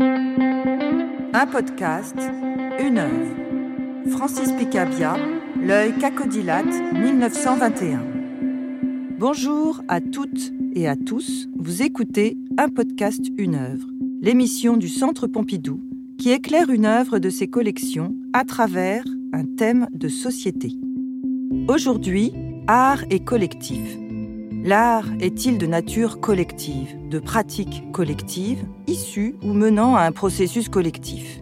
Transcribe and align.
Un 0.00 1.46
podcast, 1.50 2.16
une 2.78 2.98
œuvre. 2.98 3.36
Francis 4.10 4.52
Picabia, 4.52 5.16
L'œil 5.60 5.92
cacodilate, 5.98 6.66
1921. 6.92 8.04
Bonjour 9.18 9.82
à 9.88 10.00
toutes 10.00 10.52
et 10.74 10.86
à 10.86 10.94
tous. 10.94 11.48
Vous 11.56 11.82
écoutez 11.82 12.36
un 12.58 12.68
podcast, 12.68 13.20
une 13.36 13.56
œuvre, 13.56 13.88
l'émission 14.20 14.76
du 14.76 14.88
Centre 14.88 15.26
Pompidou 15.26 15.80
qui 16.18 16.30
éclaire 16.30 16.70
une 16.70 16.86
œuvre 16.86 17.18
de 17.18 17.30
ses 17.30 17.48
collections 17.48 18.14
à 18.32 18.44
travers 18.44 19.04
un 19.32 19.44
thème 19.44 19.88
de 19.92 20.08
société. 20.08 20.72
Aujourd'hui, 21.66 22.32
art 22.68 23.04
et 23.10 23.20
collectif. 23.20 23.98
L'art 24.64 25.06
est-il 25.20 25.56
de 25.56 25.66
nature 25.66 26.20
collective, 26.20 26.96
de 27.08 27.20
pratique 27.20 27.84
collective, 27.92 28.64
issue 28.88 29.36
ou 29.42 29.52
menant 29.52 29.94
à 29.94 30.02
un 30.02 30.10
processus 30.10 30.68
collectif? 30.68 31.40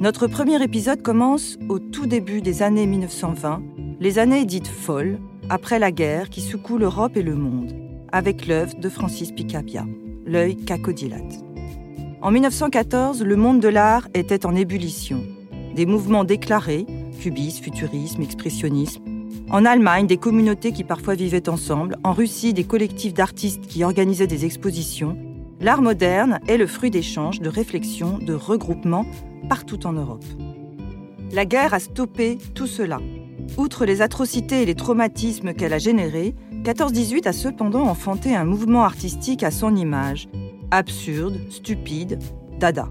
Notre 0.00 0.26
premier 0.26 0.62
épisode 0.62 1.02
commence 1.02 1.58
au 1.68 1.78
tout 1.78 2.06
début 2.06 2.40
des 2.40 2.62
années 2.62 2.86
1920, 2.86 3.62
les 4.00 4.18
années 4.18 4.46
dites 4.46 4.68
folles, 4.68 5.18
après 5.50 5.78
la 5.78 5.92
guerre 5.92 6.30
qui 6.30 6.40
secoue 6.40 6.78
l'Europe 6.78 7.16
et 7.16 7.22
le 7.22 7.34
monde, 7.34 7.74
avec 8.10 8.46
l'œuvre 8.46 8.74
de 8.80 8.88
Francis 8.88 9.32
Picabia, 9.32 9.84
L'œil 10.24 10.56
cacodilate. 10.56 11.44
En 12.22 12.30
1914, 12.30 13.22
le 13.22 13.36
monde 13.36 13.60
de 13.60 13.68
l'art 13.68 14.08
était 14.14 14.46
en 14.46 14.54
ébullition. 14.54 15.22
Des 15.74 15.86
mouvements 15.86 16.24
déclarés, 16.24 16.86
cubisme, 17.20 17.64
futurisme, 17.64 18.22
expressionnisme, 18.22 19.02
en 19.50 19.64
Allemagne, 19.64 20.06
des 20.06 20.16
communautés 20.16 20.72
qui 20.72 20.84
parfois 20.84 21.14
vivaient 21.14 21.48
ensemble. 21.48 21.96
En 22.04 22.12
Russie, 22.12 22.54
des 22.54 22.64
collectifs 22.64 23.14
d'artistes 23.14 23.66
qui 23.66 23.84
organisaient 23.84 24.26
des 24.26 24.44
expositions. 24.44 25.16
L'art 25.60 25.82
moderne 25.82 26.40
est 26.48 26.56
le 26.56 26.66
fruit 26.66 26.90
d'échanges, 26.90 27.40
de 27.40 27.48
réflexions, 27.48 28.18
de 28.18 28.32
regroupements 28.32 29.06
partout 29.48 29.86
en 29.86 29.92
Europe. 29.92 30.24
La 31.32 31.44
guerre 31.44 31.74
a 31.74 31.80
stoppé 31.80 32.38
tout 32.54 32.66
cela. 32.66 32.98
Outre 33.56 33.84
les 33.84 34.02
atrocités 34.02 34.62
et 34.62 34.66
les 34.66 34.74
traumatismes 34.74 35.54
qu'elle 35.54 35.72
a 35.72 35.78
générés, 35.78 36.34
14-18 36.62 37.26
a 37.26 37.32
cependant 37.32 37.86
enfanté 37.86 38.34
un 38.34 38.44
mouvement 38.44 38.84
artistique 38.84 39.42
à 39.42 39.50
son 39.50 39.74
image. 39.74 40.28
Absurde, 40.70 41.40
stupide, 41.50 42.18
dada. 42.58 42.88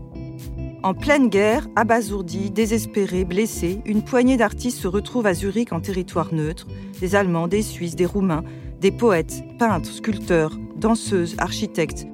En 0.81 0.93
pleine 0.93 1.27
guerre, 1.27 1.67
abasourdis, 1.75 2.51
désespérés, 2.51 3.25
blessés, 3.25 3.81
une 3.85 4.01
poignée 4.01 4.37
d'artistes 4.37 4.77
se 4.77 4.87
retrouvent 4.87 5.25
à 5.25 5.33
Zurich 5.33 5.73
en 5.73 5.81
territoire 5.81 6.33
neutre, 6.33 6.67
des 7.01 7.15
Allemands, 7.15 7.49
des 7.49 7.63
Suisses, 7.63 7.97
des 7.97 8.05
Roumains, 8.05 8.45
des 8.79 8.91
poètes, 8.91 9.43
peintres, 9.57 9.91
sculpteurs, 9.91 10.57
danseuses, 10.77 11.35
architectes. 11.37 12.07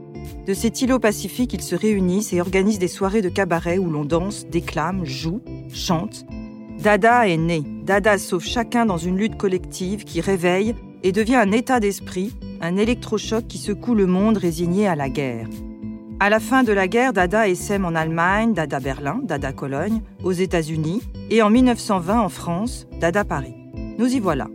De 0.47 0.55
cet 0.55 0.81
îlot 0.81 0.97
pacifique, 0.97 1.53
ils 1.53 1.61
se 1.61 1.75
réunissent 1.75 2.33
et 2.33 2.41
organisent 2.41 2.80
des 2.80 2.88
soirées 2.88 3.21
de 3.21 3.30
cabaret 3.30 3.77
où 3.77 3.88
l'on 3.91 4.03
danse, 4.03 4.47
déclame, 4.47 5.05
joue, 5.05 5.41
chante. 5.71 6.25
Dada 6.81 7.27
est 7.27 7.38
né. 7.38 7.61
Dada 7.83 8.17
sauve 8.17 8.43
chacun 8.43 8.88
dans 8.88 8.97
une 8.97 9.17
lutte 9.17 9.38
collective 9.38 10.05
qui 10.05 10.21
réveille 10.21 10.73
et 11.03 11.11
devient 11.11 11.36
un 11.36 11.52
état 11.52 11.80
d'esprit, 11.80 12.33
un 12.61 12.77
électrochoc 12.77 13.45
qui 13.47 13.59
secoue 13.59 13.93
le 13.93 14.08
monde 14.08 14.38
résigné 14.38 14.88
à 14.88 14.95
la 14.95 15.09
guerre. 15.09 15.47
À 16.21 16.30
la 16.30 16.39
fin 16.39 16.63
de 16.63 16.71
la 16.71 16.88
guerre, 16.88 17.11
Dada 17.11 17.49
essaime 17.49 17.83
en 17.83 17.94
Allemagne, 17.94 18.53
Dada 18.53 18.80
Berlin, 18.80 19.19
Dada 19.21 19.52
Cologne, 19.52 20.02
aux 20.23 20.31
États-Unis 20.31 21.02
et 21.30 21.41
en 21.41 21.49
1920 21.49 22.21
en 22.21 22.30
France, 22.30 22.88
Dada 23.02 23.25
Paris. 23.25 23.53
Nous 23.97 24.16
y 24.16 24.21
voilà. 24.21 24.47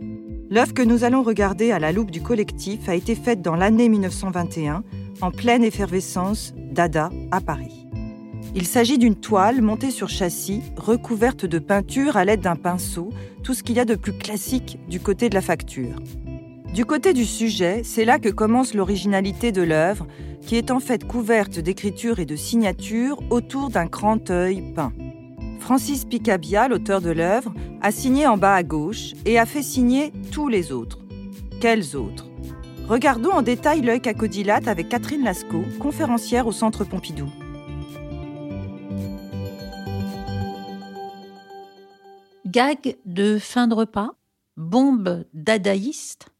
L'œuvre 0.49 0.73
que 0.73 0.81
nous 0.81 1.03
allons 1.03 1.21
regarder 1.21 1.71
à 1.71 1.77
la 1.77 1.91
loupe 1.91 2.09
du 2.09 2.21
collectif 2.21 2.89
a 2.89 2.95
été 2.95 3.13
faite 3.13 3.43
dans 3.43 3.55
l'année 3.55 3.89
1921, 3.89 4.83
en 5.21 5.29
pleine 5.29 5.63
effervescence 5.63 6.55
Dada 6.57 7.11
à 7.29 7.41
Paris. 7.41 7.87
Il 8.55 8.65
s'agit 8.65 8.97
d'une 8.97 9.15
toile 9.15 9.61
montée 9.61 9.91
sur 9.91 10.09
châssis, 10.09 10.63
recouverte 10.77 11.45
de 11.45 11.59
peinture 11.59 12.17
à 12.17 12.25
l'aide 12.25 12.41
d'un 12.41 12.55
pinceau, 12.55 13.11
tout 13.43 13.53
ce 13.53 13.61
qu'il 13.61 13.75
y 13.75 13.79
a 13.79 13.85
de 13.85 13.95
plus 13.95 14.13
classique 14.13 14.79
du 14.89 14.99
côté 14.99 15.29
de 15.29 15.35
la 15.35 15.41
facture. 15.41 15.95
Du 16.73 16.85
côté 16.85 17.11
du 17.11 17.25
sujet, 17.25 17.81
c'est 17.83 18.05
là 18.05 18.17
que 18.17 18.29
commence 18.29 18.73
l'originalité 18.73 19.51
de 19.51 19.61
l'œuvre, 19.61 20.07
qui 20.39 20.55
est 20.55 20.71
en 20.71 20.79
fait 20.79 21.05
couverte 21.05 21.59
d'écritures 21.59 22.19
et 22.19 22.25
de 22.25 22.37
signatures 22.37 23.19
autour 23.29 23.69
d'un 23.69 23.87
grand 23.87 24.29
œil 24.29 24.61
peint. 24.73 24.93
Francis 25.59 26.05
Picabia, 26.05 26.69
l'auteur 26.69 27.01
de 27.01 27.09
l'œuvre, 27.09 27.53
a 27.81 27.91
signé 27.91 28.25
en 28.25 28.37
bas 28.37 28.55
à 28.55 28.63
gauche 28.63 29.13
et 29.25 29.37
a 29.37 29.45
fait 29.45 29.63
signer 29.63 30.13
tous 30.31 30.47
les 30.47 30.71
autres. 30.71 30.99
Quels 31.59 31.97
autres? 31.97 32.29
Regardons 32.87 33.31
en 33.31 33.41
détail 33.41 33.81
l'œil 33.81 33.99
cacodilate 33.99 34.69
avec 34.69 34.87
Catherine 34.87 35.23
Lascaux, 35.23 35.65
conférencière 35.77 36.47
au 36.47 36.53
Centre 36.53 36.85
Pompidou. 36.85 37.27
Gag 42.45 42.97
de 43.05 43.37
fin 43.39 43.67
de 43.67 43.73
repas, 43.73 44.11
bombe 44.57 45.25
dadaïste, 45.33 46.30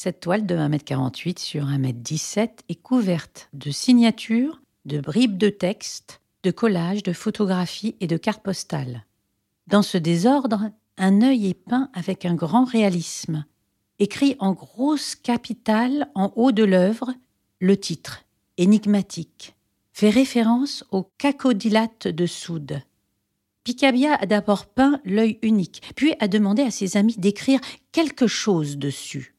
cette 0.00 0.20
toile 0.20 0.46
de 0.46 0.54
1m48 0.54 1.40
sur 1.40 1.64
1m17 1.66 2.50
est 2.68 2.80
couverte 2.80 3.48
de 3.52 3.72
signatures, 3.72 4.62
de 4.84 5.00
bribes 5.00 5.38
de 5.38 5.48
texte, 5.48 6.20
de 6.44 6.52
collages, 6.52 7.02
de 7.02 7.12
photographies 7.12 7.96
et 7.98 8.06
de 8.06 8.16
cartes 8.16 8.44
postales. 8.44 9.04
Dans 9.66 9.82
ce 9.82 9.98
désordre, 9.98 10.70
un 10.98 11.20
œil 11.22 11.48
est 11.48 11.54
peint 11.54 11.90
avec 11.94 12.24
un 12.26 12.36
grand 12.36 12.62
réalisme. 12.62 13.44
Écrit 13.98 14.36
en 14.38 14.52
grosse 14.52 15.16
capitale 15.16 16.08
en 16.14 16.32
haut 16.36 16.52
de 16.52 16.62
l'œuvre, 16.62 17.12
le 17.58 17.76
titre, 17.76 18.22
énigmatique, 18.56 19.56
fait 19.92 20.10
référence 20.10 20.84
au 20.92 21.10
cacodilate 21.18 22.06
de 22.06 22.26
soude. 22.26 22.82
Picabia 23.64 24.14
a 24.14 24.26
d'abord 24.26 24.66
peint 24.66 25.00
l'œil 25.04 25.40
unique, 25.42 25.82
puis 25.96 26.14
a 26.20 26.28
demandé 26.28 26.62
à 26.62 26.70
ses 26.70 26.96
amis 26.96 27.16
d'écrire 27.18 27.58
quelque 27.90 28.28
chose 28.28 28.78
dessus. 28.78 29.34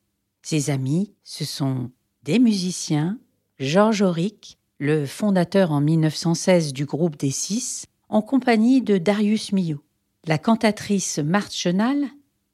Ses 0.51 0.71
amis, 0.71 1.13
ce 1.23 1.45
sont 1.45 1.91
des 2.23 2.39
musiciens, 2.39 3.19
Georges 3.59 4.01
Auric, 4.01 4.57
le 4.79 5.05
fondateur 5.05 5.71
en 5.71 5.79
1916 5.79 6.73
du 6.73 6.85
groupe 6.85 7.17
des 7.17 7.29
Six, 7.29 7.85
en 8.09 8.23
compagnie 8.23 8.81
de 8.81 8.97
Darius 8.97 9.51
Milhaud, 9.51 9.83
la 10.25 10.39
cantatrice 10.39 11.19
Marthe 11.19 11.53
Chenal, 11.53 12.03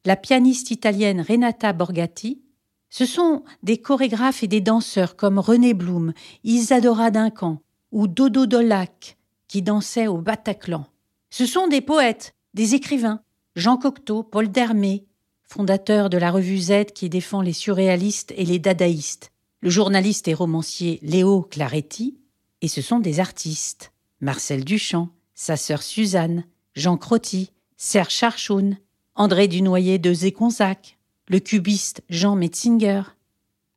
la 0.04 0.18
pianiste 0.18 0.72
italienne 0.72 1.22
Renata 1.22 1.72
Borgatti. 1.72 2.42
Ce 2.90 3.06
sont 3.06 3.46
des 3.64 3.78
chorégraphes 3.78 4.44
et 4.44 4.48
des 4.48 4.60
danseurs 4.60 5.16
comme 5.16 5.40
René 5.40 5.74
Blum, 5.74 6.12
Isadora 6.44 7.12
Duncan 7.12 7.62
ou 7.94 8.08
Dodo 8.08 8.46
Dolac 8.46 9.18
qui 9.48 9.62
dansaient 9.62 10.08
au 10.08 10.18
Bataclan. 10.18 10.86
Ce 11.30 11.46
sont 11.46 11.70
des 11.70 11.80
poètes, 11.80 12.36
des 12.54 12.76
écrivains, 12.76 13.22
Jean 13.56 13.78
Cocteau, 13.78 14.22
Paul 14.22 14.52
Dermé, 14.52 15.06
fondateur 15.46 16.10
de 16.10 16.18
la 16.18 16.32
revue 16.32 16.60
Z 16.60 16.86
qui 16.94 17.10
défend 17.10 17.42
les 17.42 17.54
surréalistes 17.54 18.34
et 18.36 18.46
les 18.46 18.60
dadaïstes, 18.60 19.32
le 19.62 19.70
journaliste 19.70 20.28
et 20.28 20.34
romancier 20.34 21.00
Léo 21.02 21.42
Claretti, 21.44 22.18
et 22.62 22.68
ce 22.68 22.82
sont 22.82 23.00
des 23.00 23.20
artistes. 23.20 23.92
Marcel 24.22 24.64
Duchamp, 24.64 25.10
sa 25.34 25.58
sœur 25.58 25.84
Suzanne, 25.84 26.46
Jean 26.76 26.98
Crotti, 26.98 27.52
Serge 27.78 28.14
Charchoun, 28.14 28.78
André 29.16 29.48
Dunoyer 29.48 30.00
de 30.00 30.14
Zéconzac, 30.14 30.98
le 31.28 31.40
cubiste 31.40 32.02
Jean 32.10 32.36
Metzinger. 32.36 33.04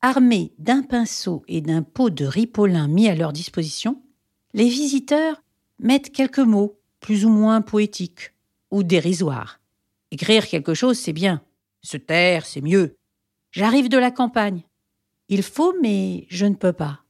Armés 0.01 0.53
d'un 0.59 0.83
pinceau 0.83 1.43
et 1.49 1.61
d'un 1.61 1.83
pot 1.83 2.11
de 2.11 2.25
ripolin 2.25 2.87
mis 2.89 3.09
à 3.09 3.15
leur 3.15 3.33
disposition, 3.33 4.01
les 4.55 4.69
visiteurs 4.69 5.43
mettent 5.81 6.13
quelques 6.13 6.39
mots, 6.39 6.79
plus 7.01 7.25
ou 7.25 7.29
moins 7.29 7.61
poétiques 7.61 8.33
ou 8.71 8.83
dérisoires. 8.83 9.61
Écrire 10.11 10.47
quelque 10.47 10.75
chose, 10.75 10.99
c'est 10.99 11.13
bien, 11.13 11.43
se 11.83 11.97
taire, 11.97 12.47
c'est 12.47 12.61
mieux. 12.61 12.97
J'arrive 13.51 13.89
de 13.89 13.99
la 13.99 14.11
campagne. 14.11 14.63
Il 15.29 15.43
faut, 15.43 15.75
mais 15.81 16.27
je 16.29 16.47
ne 16.47 16.55
peux 16.55 16.73
pas. 16.73 17.05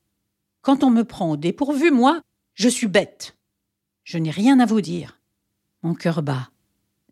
Quand 0.63 0.83
on 0.85 0.91
me 0.91 1.05
prend 1.05 1.31
au 1.31 1.37
dépourvu, 1.37 1.91
moi, 1.91 2.21
je 2.55 2.69
suis 2.69 2.89
bête. 2.89 3.37
Je 4.05 4.19
n'ai 4.19 4.31
rien 4.31 4.61
à 4.61 4.67
vous 4.67 4.81
dire. 4.81 5.21
Mon 5.83 5.95
cœur 5.95 6.23
bat. 6.23 6.51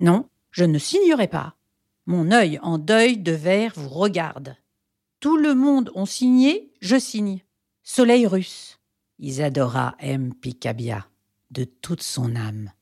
Non, 0.01 0.29
je 0.51 0.65
ne 0.65 0.79
signerai 0.79 1.29
pas. 1.29 1.57
Mon 2.07 2.31
œil 2.31 2.59
en 2.63 2.79
deuil 2.79 3.19
de 3.19 3.33
verre 3.33 3.73
vous 3.77 3.89
regarde. 3.89 4.57
Tout 5.21 5.37
le 5.37 5.55
monde 5.55 5.91
ont 5.95 6.07
signé, 6.07 6.73
je 6.81 6.99
signe. 6.99 7.43
Soleil 7.83 8.27
russe. 8.27 8.79
Isadora 9.19 9.97
M. 9.99 10.35
Picabia, 10.35 11.07
de 11.51 11.65
toute 11.65 12.03
son 12.03 12.37
âme. 12.37 12.73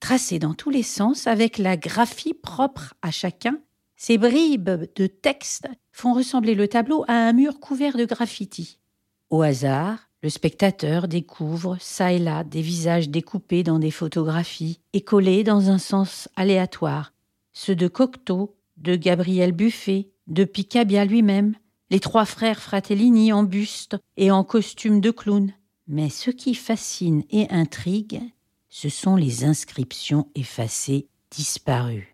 Tracé 0.00 0.38
dans 0.38 0.54
tous 0.54 0.70
les 0.70 0.82
sens 0.82 1.26
avec 1.26 1.58
la 1.58 1.76
graphie 1.76 2.34
propre 2.34 2.94
à 3.02 3.10
chacun 3.10 3.58
ces 4.00 4.16
bribes 4.16 4.88
de 4.96 5.06
texte 5.06 5.68
font 5.92 6.14
ressembler 6.14 6.54
le 6.54 6.68
tableau 6.68 7.04
à 7.06 7.12
un 7.12 7.34
mur 7.34 7.60
couvert 7.60 7.98
de 7.98 8.06
graffitis. 8.06 8.78
Au 9.28 9.42
hasard, 9.42 10.08
le 10.22 10.30
spectateur 10.30 11.06
découvre 11.06 11.76
çà 11.78 12.14
et 12.14 12.18
là 12.18 12.42
des 12.42 12.62
visages 12.62 13.10
découpés 13.10 13.62
dans 13.62 13.78
des 13.78 13.90
photographies 13.90 14.80
et 14.94 15.02
collés 15.02 15.44
dans 15.44 15.68
un 15.68 15.76
sens 15.76 16.30
aléatoire, 16.34 17.12
ceux 17.52 17.76
de 17.76 17.88
Cocteau, 17.88 18.56
de 18.78 18.96
Gabriel 18.96 19.52
Buffet, 19.52 20.08
de 20.28 20.44
Picabia 20.44 21.04
lui-même, 21.04 21.54
les 21.90 22.00
trois 22.00 22.24
frères 22.24 22.62
Fratellini 22.62 23.34
en 23.34 23.42
buste 23.42 23.98
et 24.16 24.30
en 24.30 24.44
costume 24.44 25.02
de 25.02 25.10
clown, 25.10 25.52
Mais 25.86 26.08
ce 26.08 26.30
qui 26.30 26.54
fascine 26.54 27.22
et 27.28 27.50
intrigue, 27.50 28.22
ce 28.70 28.88
sont 28.88 29.16
les 29.16 29.44
inscriptions 29.44 30.26
effacées 30.34 31.06
disparues. 31.30 32.09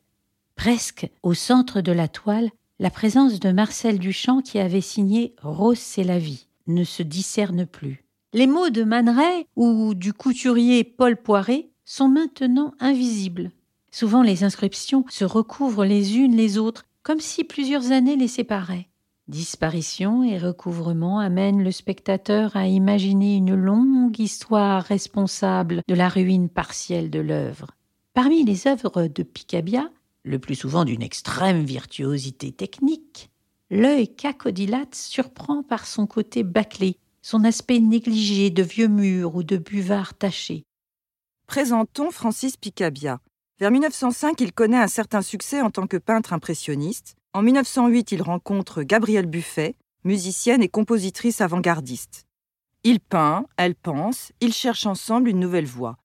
Presque 0.67 1.09
au 1.23 1.33
centre 1.33 1.81
de 1.81 1.93
la 1.93 2.09
toile, 2.09 2.51
la 2.81 2.91
présence 2.91 3.39
de 3.39 3.53
Marcel 3.53 4.01
Duchamp 4.01 4.41
qui 4.41 4.59
avait 4.59 4.81
signé 4.81 5.37
Rose 5.41 5.79
c'est 5.79 6.03
la 6.03 6.19
vie 6.19 6.49
ne 6.67 6.83
se 6.83 7.05
discerne 7.05 7.67
plus. 7.67 8.05
Les 8.33 8.49
mots 8.49 8.71
de 8.71 8.83
Man 8.83 9.17
ou 9.55 9.95
du 9.95 10.13
couturier 10.13 10.83
Paul 10.83 11.17
Poiret 11.19 11.69
sont 11.85 12.09
maintenant 12.09 12.75
invisibles. 12.81 13.53
Souvent 13.93 14.25
les 14.25 14.43
inscriptions 14.43 15.05
se 15.09 15.25
recouvrent 15.25 15.85
les 15.85 16.19
unes 16.19 16.35
les 16.35 16.59
autres, 16.59 16.85
comme 17.05 17.21
si 17.21 17.45
plusieurs 17.45 17.93
années 17.93 18.17
les 18.17 18.27
séparaient. 18.27 18.89
Disparition 19.29 20.25
et 20.25 20.37
recouvrement 20.37 21.21
amènent 21.21 21.63
le 21.63 21.71
spectateur 21.71 22.57
à 22.57 22.67
imaginer 22.67 23.37
une 23.37 23.55
longue 23.55 24.19
histoire 24.19 24.83
responsable 24.83 25.83
de 25.87 25.95
la 25.95 26.09
ruine 26.09 26.49
partielle 26.49 27.11
de 27.11 27.21
l'œuvre. 27.21 27.71
Parmi 28.15 28.43
les 28.45 28.67
œuvres 28.67 29.07
de 29.07 29.23
Picabia, 29.23 29.91
le 30.27 30.39
plus 30.41 30.57
souvent 30.57 30.85
d'une 30.85 31.03
extrême 31.03 31.65
virtuosité 31.65 32.51
technique, 32.51 33.31
l'œil 33.71 34.13
cacodilate 34.15 34.95
surprend 34.95 35.63
par 35.63 35.87
son 35.87 36.07
côté 36.07 36.43
bâclé, 36.43 36.99
son 37.23 37.45
aspect 37.45 37.79
négligé 37.79 38.51
de 38.51 38.63
vieux 38.63 38.89
murs 38.89 39.37
ou 39.37 39.45
de 39.45 39.57
buvards 39.57 40.15
tachés. 40.15 40.65
Présentons 41.47 42.11
Francis 42.11 42.57
Picabia. 42.57 43.21
Vers 43.61 43.71
1905, 43.71 44.41
il 44.41 44.53
connaît 44.53 44.77
un 44.77 44.89
certain 44.89 45.23
succès 45.23 45.63
en 45.63 45.71
tant 45.71 45.87
que 45.87 45.97
peintre 45.97 46.33
impressionniste, 46.33 47.15
en 47.33 47.43
1908, 47.43 48.13
il 48.13 48.23
rencontre 48.23 48.83
Gabrielle 48.83 49.27
Buffet, 49.27 49.77
musicienne 50.05 50.63
et 50.63 50.69
compositrice 50.69 51.41
avant-gardiste. 51.41 52.27
Il 52.83 52.99
peint, 52.99 53.45
elle 53.57 53.75
pense, 53.75 54.33
ils 54.41 54.55
cherchent 54.55 54.87
ensemble 54.87 55.29
une 55.29 55.41
nouvelle 55.41 55.67
voie. 55.67 55.99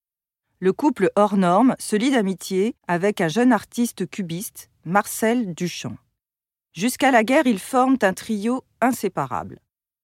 Le 0.64 0.74
couple 0.74 1.10
hors 1.16 1.38
norme 1.38 1.76
se 1.80 1.96
lie 1.96 2.12
d'amitié 2.12 2.76
avec 2.88 3.20
un 3.20 3.28
jeune 3.28 3.52
artiste 3.52 4.08
cubiste, 4.08 4.70
Marcel 4.86 5.56
Duchamp. 5.56 5.98
Jusqu'à 6.72 7.10
la 7.10 7.24
guerre, 7.24 7.48
ils 7.48 7.58
forment 7.58 7.98
un 8.04 8.14
trio 8.14 8.64
inséparable. 8.80 9.58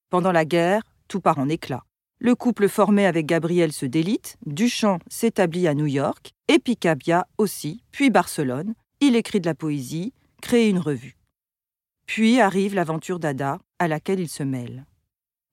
Pendant 0.10 0.32
la 0.32 0.46
guerre, 0.46 0.82
tout 1.08 1.22
part 1.22 1.38
en 1.38 1.48
éclats. 1.48 1.86
Le 2.18 2.34
couple 2.34 2.70
formé 2.70 3.06
avec 3.06 3.28
Gabrielle 3.28 3.72
se 3.72 3.86
délite, 3.86 4.38
Duchamp 4.48 4.98
s'établit 5.08 5.68
à 5.68 5.76
New 5.76 5.86
York, 5.86 6.34
et 6.48 6.58
Picabia 6.58 7.28
aussi, 7.38 7.84
puis 7.92 8.10
Barcelone. 8.10 8.74
Il 9.00 9.16
écrit 9.16 9.40
de 9.40 9.46
la 9.46 9.54
poésie, 9.54 10.12
crée 10.42 10.70
une 10.70 10.80
revue. 10.80 11.18
Puis 12.08 12.42
arrive 12.42 12.74
l'aventure 12.74 13.20
d'Ada, 13.20 13.60
à 13.78 13.88
laquelle 13.88 14.22
il 14.22 14.30
se 14.30 14.42
mêle. 14.42 14.88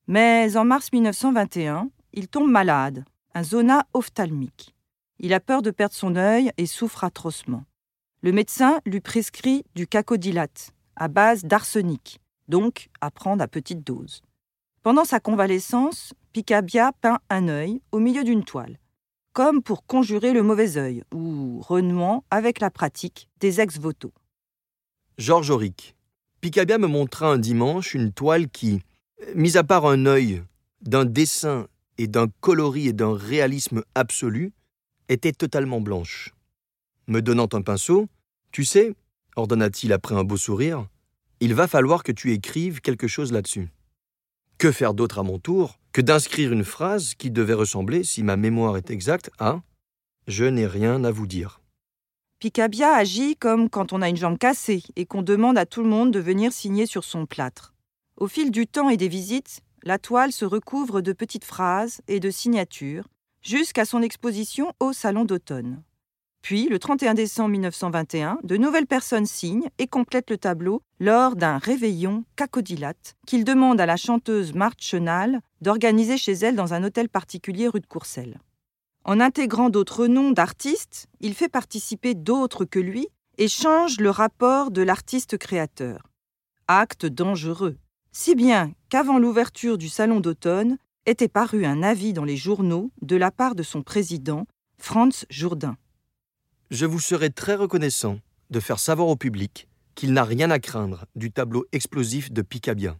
Mais 0.07 0.57
en 0.57 0.65
mars 0.65 0.91
1921, 0.91 1.91
il 2.13 2.27
tombe 2.27 2.49
malade, 2.49 3.05
un 3.35 3.43
zona 3.43 3.85
ophtalmique. 3.93 4.74
Il 5.19 5.33
a 5.33 5.39
peur 5.39 5.61
de 5.61 5.71
perdre 5.71 5.95
son 5.95 6.15
œil 6.15 6.51
et 6.57 6.65
souffre 6.65 7.03
atrocement. 7.03 7.63
Le 8.21 8.31
médecin 8.31 8.79
lui 8.85 9.01
prescrit 9.01 9.63
du 9.75 9.87
cacodilate, 9.87 10.71
à 10.95 11.07
base 11.07 11.45
d'arsenic, 11.45 12.19
donc 12.47 12.89
à 13.01 13.11
prendre 13.11 13.43
à 13.43 13.47
petite 13.47 13.85
dose. 13.85 14.21
Pendant 14.83 15.05
sa 15.05 15.19
convalescence, 15.19 16.13
Picabia 16.33 16.91
peint 17.01 17.19
un 17.29 17.47
œil 17.47 17.81
au 17.91 17.99
milieu 17.99 18.23
d'une 18.23 18.43
toile, 18.43 18.77
comme 19.33 19.61
pour 19.63 19.85
conjurer 19.85 20.33
le 20.33 20.43
mauvais 20.43 20.77
œil, 20.77 21.03
ou 21.13 21.61
renouant 21.61 22.23
avec 22.29 22.59
la 22.59 22.69
pratique 22.69 23.29
des 23.39 23.61
ex-voto. 23.61 24.11
Georges 25.17 25.49
Auric. 25.49 25.95
Picabia 26.41 26.77
me 26.77 26.87
montra 26.87 27.31
un 27.31 27.37
dimanche 27.37 27.95
une 27.95 28.11
toile 28.11 28.49
qui, 28.49 28.81
mis 29.33 29.57
à 29.57 29.63
part 29.63 29.85
un 29.85 30.05
œil, 30.05 30.43
d'un 30.81 31.05
dessin 31.05 31.67
et 31.97 32.07
d'un 32.07 32.27
coloris 32.41 32.89
et 32.89 32.93
d'un 32.93 33.15
réalisme 33.15 33.83
absolu, 33.95 34.51
était 35.09 35.31
totalement 35.31 35.81
blanche. 35.81 36.33
Me 37.07 37.21
donnant 37.21 37.49
un 37.53 37.61
pinceau, 37.61 38.07
Tu 38.51 38.63
sais, 38.63 38.95
ordonna-t-il 39.35 39.91
après 39.93 40.15
un 40.15 40.23
beau 40.23 40.37
sourire, 40.37 40.87
il 41.39 41.53
va 41.53 41.67
falloir 41.67 42.03
que 42.03 42.11
tu 42.11 42.31
écrives 42.31 42.81
quelque 42.81 43.07
chose 43.07 43.31
là-dessus. 43.31 43.69
Que 44.57 44.71
faire 44.71 44.93
d'autre 44.93 45.19
à 45.19 45.23
mon 45.23 45.39
tour 45.39 45.77
que 45.95 46.01
d'inscrire 46.01 46.51
une 46.51 46.65
phrase 46.65 47.13
qui 47.15 47.31
devait 47.31 47.53
ressembler, 47.53 48.03
si 48.03 48.21
ma 48.21 48.35
mémoire 48.35 48.75
est 48.75 48.89
exacte, 48.89 49.31
à 49.39 49.61
Je 50.27 50.43
n'ai 50.43 50.67
rien 50.67 51.05
à 51.05 51.11
vous 51.11 51.25
dire. 51.25 51.61
Picabia 52.39 52.93
agit 52.95 53.37
comme 53.37 53.69
quand 53.69 53.93
on 53.93 54.01
a 54.01 54.09
une 54.09 54.17
jambe 54.17 54.37
cassée 54.37 54.83
et 54.97 55.05
qu'on 55.05 55.21
demande 55.21 55.57
à 55.57 55.65
tout 55.65 55.81
le 55.81 55.87
monde 55.87 56.11
de 56.11 56.19
venir 56.19 56.51
signer 56.51 56.85
sur 56.85 57.05
son 57.05 57.25
plâtre. 57.25 57.73
Au 58.17 58.27
fil 58.27 58.51
du 58.51 58.67
temps 58.67 58.89
et 58.89 58.97
des 58.97 59.07
visites, 59.07 59.61
la 59.83 59.97
toile 59.97 60.33
se 60.33 60.43
recouvre 60.43 60.99
de 60.99 61.13
petites 61.13 61.45
phrases 61.45 62.01
et 62.09 62.19
de 62.19 62.29
signatures, 62.29 63.07
jusqu'à 63.45 63.85
son 63.85 64.01
exposition 64.01 64.73
au 64.79 64.91
Salon 64.91 65.23
d'automne. 65.23 65.83
Puis, 66.41 66.67
le 66.67 66.77
31 66.77 67.15
décembre 67.15 67.49
1921, 67.51 68.39
de 68.43 68.57
nouvelles 68.57 68.85
personnes 68.85 69.25
signent 69.25 69.69
et 69.79 69.87
complètent 69.87 70.29
le 70.29 70.37
tableau 70.37 70.81
lors 70.99 71.35
d'un 71.35 71.57
réveillon 71.57 72.23
cacodilate 72.35 73.15
qu'il 73.25 73.43
demande 73.43 73.81
à 73.81 73.85
la 73.85 73.97
chanteuse 73.97 74.53
Marthe 74.53 74.81
Chenal 74.81 75.41
d'organiser 75.61 76.17
chez 76.17 76.33
elle 76.33 76.55
dans 76.55 76.73
un 76.73 76.83
hôtel 76.83 77.09
particulier 77.09 77.67
rue 77.67 77.79
de 77.79 77.87
Courcelles. 77.87 78.39
En 79.05 79.19
intégrant 79.19 79.69
d'autres 79.69 80.07
noms 80.07 80.31
d'artistes, 80.31 81.07
il 81.19 81.33
fait 81.33 81.49
participer 81.49 82.13
d'autres 82.13 82.65
que 82.65 82.79
lui 82.79 83.07
et 83.37 83.47
change 83.47 83.99
le 83.99 84.09
rapport 84.09 84.71
de 84.71 84.81
l'artiste 84.81 85.37
créateur. 85.37 86.09
Acte 86.67 87.05
dangereux, 87.05 87.77
si 88.11 88.33
bien 88.33 88.71
qu'avant 88.89 89.19
l'ouverture 89.19 89.77
du 89.77 89.89
salon 89.89 90.19
d'automne 90.19 90.77
était 91.05 91.27
paru 91.27 91.65
un 91.65 91.83
avis 91.83 92.13
dans 92.13 92.25
les 92.25 92.37
journaux 92.37 92.91
de 93.01 93.15
la 93.15 93.31
part 93.31 93.55
de 93.55 93.63
son 93.63 93.83
président, 93.83 94.47
Franz 94.77 95.25
Jourdain. 95.29 95.77
Je 96.71 96.85
vous 96.85 96.99
serai 96.99 97.29
très 97.29 97.55
reconnaissant 97.55 98.19
de 98.49 98.59
faire 98.59 98.79
savoir 98.79 99.07
au 99.07 99.15
public 99.15 99.67
qu'il 99.93 100.13
n'a 100.13 100.23
rien 100.23 100.51
à 100.51 100.59
craindre 100.59 101.05
du 101.15 101.31
tableau 101.31 101.65
explosif 101.71 102.31
de 102.31 102.41
Picabia. 102.41 102.97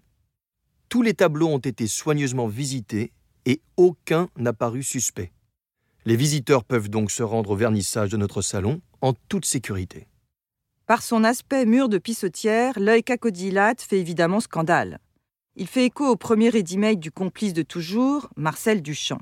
Tous 0.88 1.02
les 1.02 1.14
tableaux 1.14 1.48
ont 1.48 1.60
été 1.60 1.88
soigneusement 1.88 2.48
visités 2.48 3.12
et 3.46 3.62
aucun 3.76 4.30
n'a 4.38 4.54
paru 4.54 4.84
suspect. 4.84 5.32
Les 6.06 6.16
visiteurs 6.16 6.64
peuvent 6.64 6.90
donc 6.90 7.10
se 7.12 7.24
rendre 7.24 7.52
au 7.52 7.56
vernissage 7.56 8.10
de 8.10 8.18
notre 8.18 8.42
salon 8.42 8.82
en 9.02 9.14
toute 9.28 9.46
sécurité. 9.46 10.08
Par 10.86 11.02
son 11.02 11.24
aspect 11.24 11.66
mur 11.66 11.90
de 11.90 11.98
pissotière, 11.98 12.80
l'œil 12.80 13.04
cacodilate 13.04 13.82
fait 13.82 14.00
évidemment 14.00 14.40
scandale. 14.40 15.00
Il 15.58 15.68
fait 15.68 15.86
écho 15.86 16.06
au 16.06 16.18
premier 16.18 16.50
ready 16.50 16.78
du 16.98 17.12
complice 17.12 17.54
de 17.54 17.62
toujours, 17.62 18.28
Marcel 18.36 18.82
Duchamp. 18.82 19.22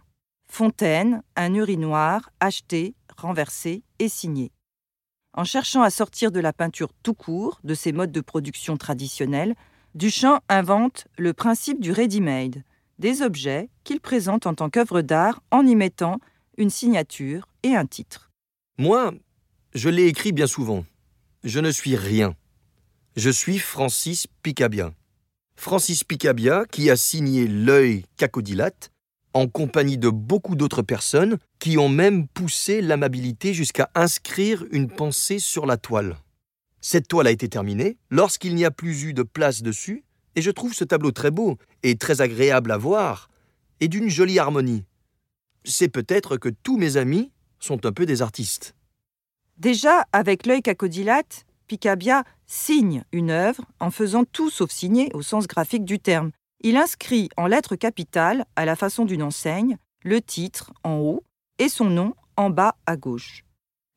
Fontaine, 0.49 1.21
un 1.35 1.53
urinoir, 1.53 2.31
acheté, 2.39 2.95
renversé 3.15 3.83
et 3.99 4.09
signé. 4.09 4.51
En 5.35 5.43
cherchant 5.43 5.83
à 5.83 5.91
sortir 5.91 6.31
de 6.31 6.39
la 6.39 6.51
peinture 6.51 6.89
tout 7.03 7.13
court, 7.13 7.59
de 7.63 7.75
ses 7.75 7.91
modes 7.91 8.11
de 8.11 8.21
production 8.21 8.77
traditionnels, 8.77 9.53
Duchamp 9.93 10.39
invente 10.49 11.07
le 11.19 11.33
principe 11.33 11.79
du 11.79 11.91
ready-made, 11.91 12.63
des 12.97 13.21
objets 13.21 13.69
qu'il 13.83 13.99
présente 13.99 14.47
en 14.47 14.55
tant 14.55 14.71
qu'œuvre 14.71 15.01
d'art 15.01 15.43
en 15.51 15.67
y 15.67 15.75
mettant 15.75 16.17
une 16.57 16.71
signature 16.71 17.47
et 17.61 17.75
un 17.75 17.85
titre. 17.85 18.31
Moi, 18.79 19.13
je 19.75 19.89
l'ai 19.89 20.07
écrit 20.07 20.31
bien 20.31 20.47
souvent. 20.47 20.83
Je 21.43 21.59
ne 21.59 21.69
suis 21.69 21.95
rien. 21.95 22.35
Je 23.15 23.29
suis 23.29 23.59
Francis 23.59 24.25
Picabia. 24.41 24.93
Francis 25.63 26.03
Picabia 26.03 26.65
qui 26.69 26.89
a 26.89 26.97
signé 26.97 27.47
L'œil 27.47 28.03
cacodilate 28.17 28.91
en 29.33 29.47
compagnie 29.47 29.97
de 29.97 30.09
beaucoup 30.09 30.57
d'autres 30.57 30.81
personnes 30.81 31.37
qui 31.57 31.77
ont 31.77 31.87
même 31.87 32.27
poussé 32.27 32.81
l'amabilité 32.81 33.53
jusqu'à 33.53 33.89
inscrire 33.95 34.65
une 34.71 34.89
pensée 34.89 35.39
sur 35.39 35.65
la 35.65 35.77
toile. 35.77 36.17
Cette 36.81 37.07
toile 37.07 37.27
a 37.27 37.31
été 37.31 37.47
terminée 37.47 37.95
lorsqu'il 38.09 38.55
n'y 38.55 38.65
a 38.65 38.71
plus 38.71 39.03
eu 39.03 39.13
de 39.13 39.23
place 39.23 39.61
dessus, 39.61 40.03
et 40.35 40.41
je 40.41 40.51
trouve 40.51 40.73
ce 40.73 40.83
tableau 40.83 41.11
très 41.11 41.31
beau 41.31 41.57
et 41.81 41.95
très 41.95 42.19
agréable 42.19 42.69
à 42.69 42.77
voir, 42.77 43.29
et 43.79 43.87
d'une 43.87 44.09
jolie 44.09 44.39
harmonie 44.39 44.83
c'est 45.63 45.87
peut-être 45.87 46.35
que 46.35 46.49
tous 46.49 46.77
mes 46.77 46.97
amis 46.97 47.31
sont 47.61 47.85
un 47.85 47.93
peu 47.93 48.05
des 48.05 48.21
artistes. 48.21 48.75
Déjà, 49.55 50.05
avec 50.11 50.45
l'œil 50.45 50.61
cacodilate, 50.61 51.45
Picabia 51.67 52.23
signe 52.45 53.03
une 53.11 53.31
œuvre 53.31 53.65
en 53.79 53.91
faisant 53.91 54.25
tout 54.25 54.49
sauf 54.49 54.71
signer 54.71 55.09
au 55.13 55.21
sens 55.21 55.47
graphique 55.47 55.85
du 55.85 55.99
terme. 55.99 56.31
Il 56.61 56.77
inscrit 56.77 57.29
en 57.37 57.47
lettres 57.47 57.75
capitales, 57.75 58.45
à 58.55 58.65
la 58.65 58.75
façon 58.75 59.05
d'une 59.05 59.23
enseigne, 59.23 59.77
le 60.03 60.21
titre 60.21 60.71
en 60.83 60.97
haut 60.97 61.23
et 61.59 61.69
son 61.69 61.85
nom 61.85 62.13
en 62.37 62.49
bas 62.49 62.75
à 62.85 62.95
gauche. 62.95 63.43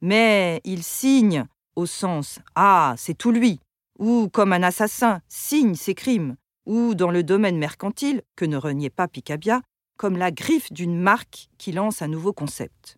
Mais 0.01 0.61
il 0.65 0.83
signe 0.83 1.47
au 1.75 1.87
sens 1.87 2.41
Ah, 2.55 2.95
c'est 2.97 3.17
tout 3.17 3.31
lui, 3.31 3.61
ou 3.99 4.29
comme 4.33 4.53
un 4.53 4.63
assassin 4.63 5.21
signe 5.29 5.75
ses 5.75 5.95
crimes, 5.95 6.37
ou 6.67 6.95
dans 6.95 7.11
le 7.11 7.23
domaine 7.23 7.59
mercantile, 7.59 8.23
que 8.35 8.45
ne 8.45 8.57
reniait 8.57 8.91
pas 8.91 9.09
Picabia, 9.09 9.63
comme 9.97 10.17
la 10.17 10.31
griffe 10.31 10.73
d'une 10.73 10.99
marque 10.99 11.49
qui 11.59 11.73
lance 11.73 12.03
un 12.03 12.09
nouveau 12.09 12.33
concept. 12.33 12.97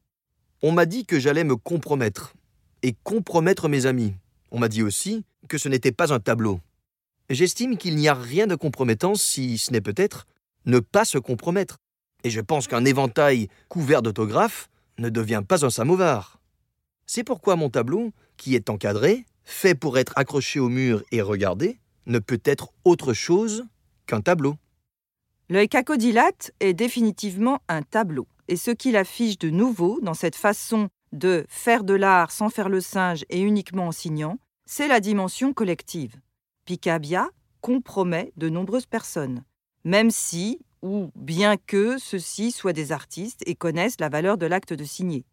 On 0.62 0.72
m'a 0.72 0.87
dit 0.87 1.04
que 1.04 1.20
j'allais 1.20 1.44
me 1.44 1.56
compromettre 1.56 2.34
et 2.82 2.94
compromettre 3.04 3.68
mes 3.68 3.87
amis. 3.87 4.14
On 4.50 4.59
m'a 4.59 4.69
dit 4.69 4.83
aussi 4.83 5.25
que 5.49 5.59
ce 5.59 5.69
n'était 5.69 5.93
pas 5.93 6.12
un 6.12 6.21
tableau. 6.21 6.61
J'estime 7.31 7.76
qu'il 7.76 7.97
n'y 7.97 8.09
a 8.09 8.14
rien 8.14 8.47
de 8.47 8.55
compromettant 8.55 9.14
si 9.14 9.59
ce 9.59 9.73
n'est 9.73 9.81
peut-être 9.81 10.26
ne 10.64 10.78
pas 10.81 11.05
se 11.05 11.19
compromettre. 11.19 11.78
Et 12.25 12.31
je 12.31 12.40
pense 12.40 12.67
qu'un 12.67 12.85
éventail 12.85 13.49
couvert 13.69 14.02
d'autographes 14.02 14.69
ne 14.99 15.09
devient 15.09 15.43
pas 15.47 15.64
un 15.64 15.71
samovar. 15.71 16.40
C'est 17.07 17.25
pourquoi 17.25 17.57
mon 17.57 17.71
tableau, 17.71 18.12
qui 18.37 18.55
est 18.55 18.71
encadré, 18.71 19.25
fait 19.45 19.75
pour 19.75 19.99
être 19.99 20.12
accroché 20.17 20.61
au 20.61 20.69
mur 20.69 21.02
et 21.12 21.23
regardé, 21.23 21.78
ne 22.07 22.19
peut 22.19 22.40
être 22.45 22.71
autre 22.85 23.12
chose 23.12 23.67
qu'un 24.07 24.21
tableau. 24.21 24.57
L'œil 25.49 25.69
cacodilate 25.69 26.52
est 26.61 26.75
définitivement 26.75 27.61
un 27.69 27.83
tableau. 27.83 28.26
Et 28.49 28.57
ce 28.57 28.71
qu'il 28.71 28.97
affiche 28.97 29.38
de 29.38 29.50
nouveau 29.50 30.00
dans 30.02 30.14
cette 30.14 30.37
façon 30.37 30.88
de 31.12 31.45
faire 31.49 31.85
de 31.85 31.95
l'art 31.95 32.31
sans 32.31 32.50
faire 32.50 32.69
le 32.69 32.81
singe 32.81 33.25
et 33.29 33.41
uniquement 33.41 33.88
en 33.88 33.93
signant, 33.93 34.38
c'est 34.67 34.88
la 34.88 35.00
dimension 35.00 35.53
collective. 35.53 36.17
Picabia 36.65 37.29
compromet 37.61 38.33
de 38.37 38.49
nombreuses 38.49 38.87
personnes, 38.87 39.45
même 39.85 40.11
si, 40.11 40.61
ou 40.83 41.11
bien 41.15 41.57
que 41.57 41.99
ceux-ci 41.99 42.53
soient 42.53 42.73
des 42.73 42.93
artistes 42.93 43.43
et 43.47 43.55
connaissent 43.55 44.00
la 44.00 44.09
valeur 44.09 44.38
de 44.38 44.47
l'acte 44.47 44.73
de 44.73 44.85
signer. 44.85 45.25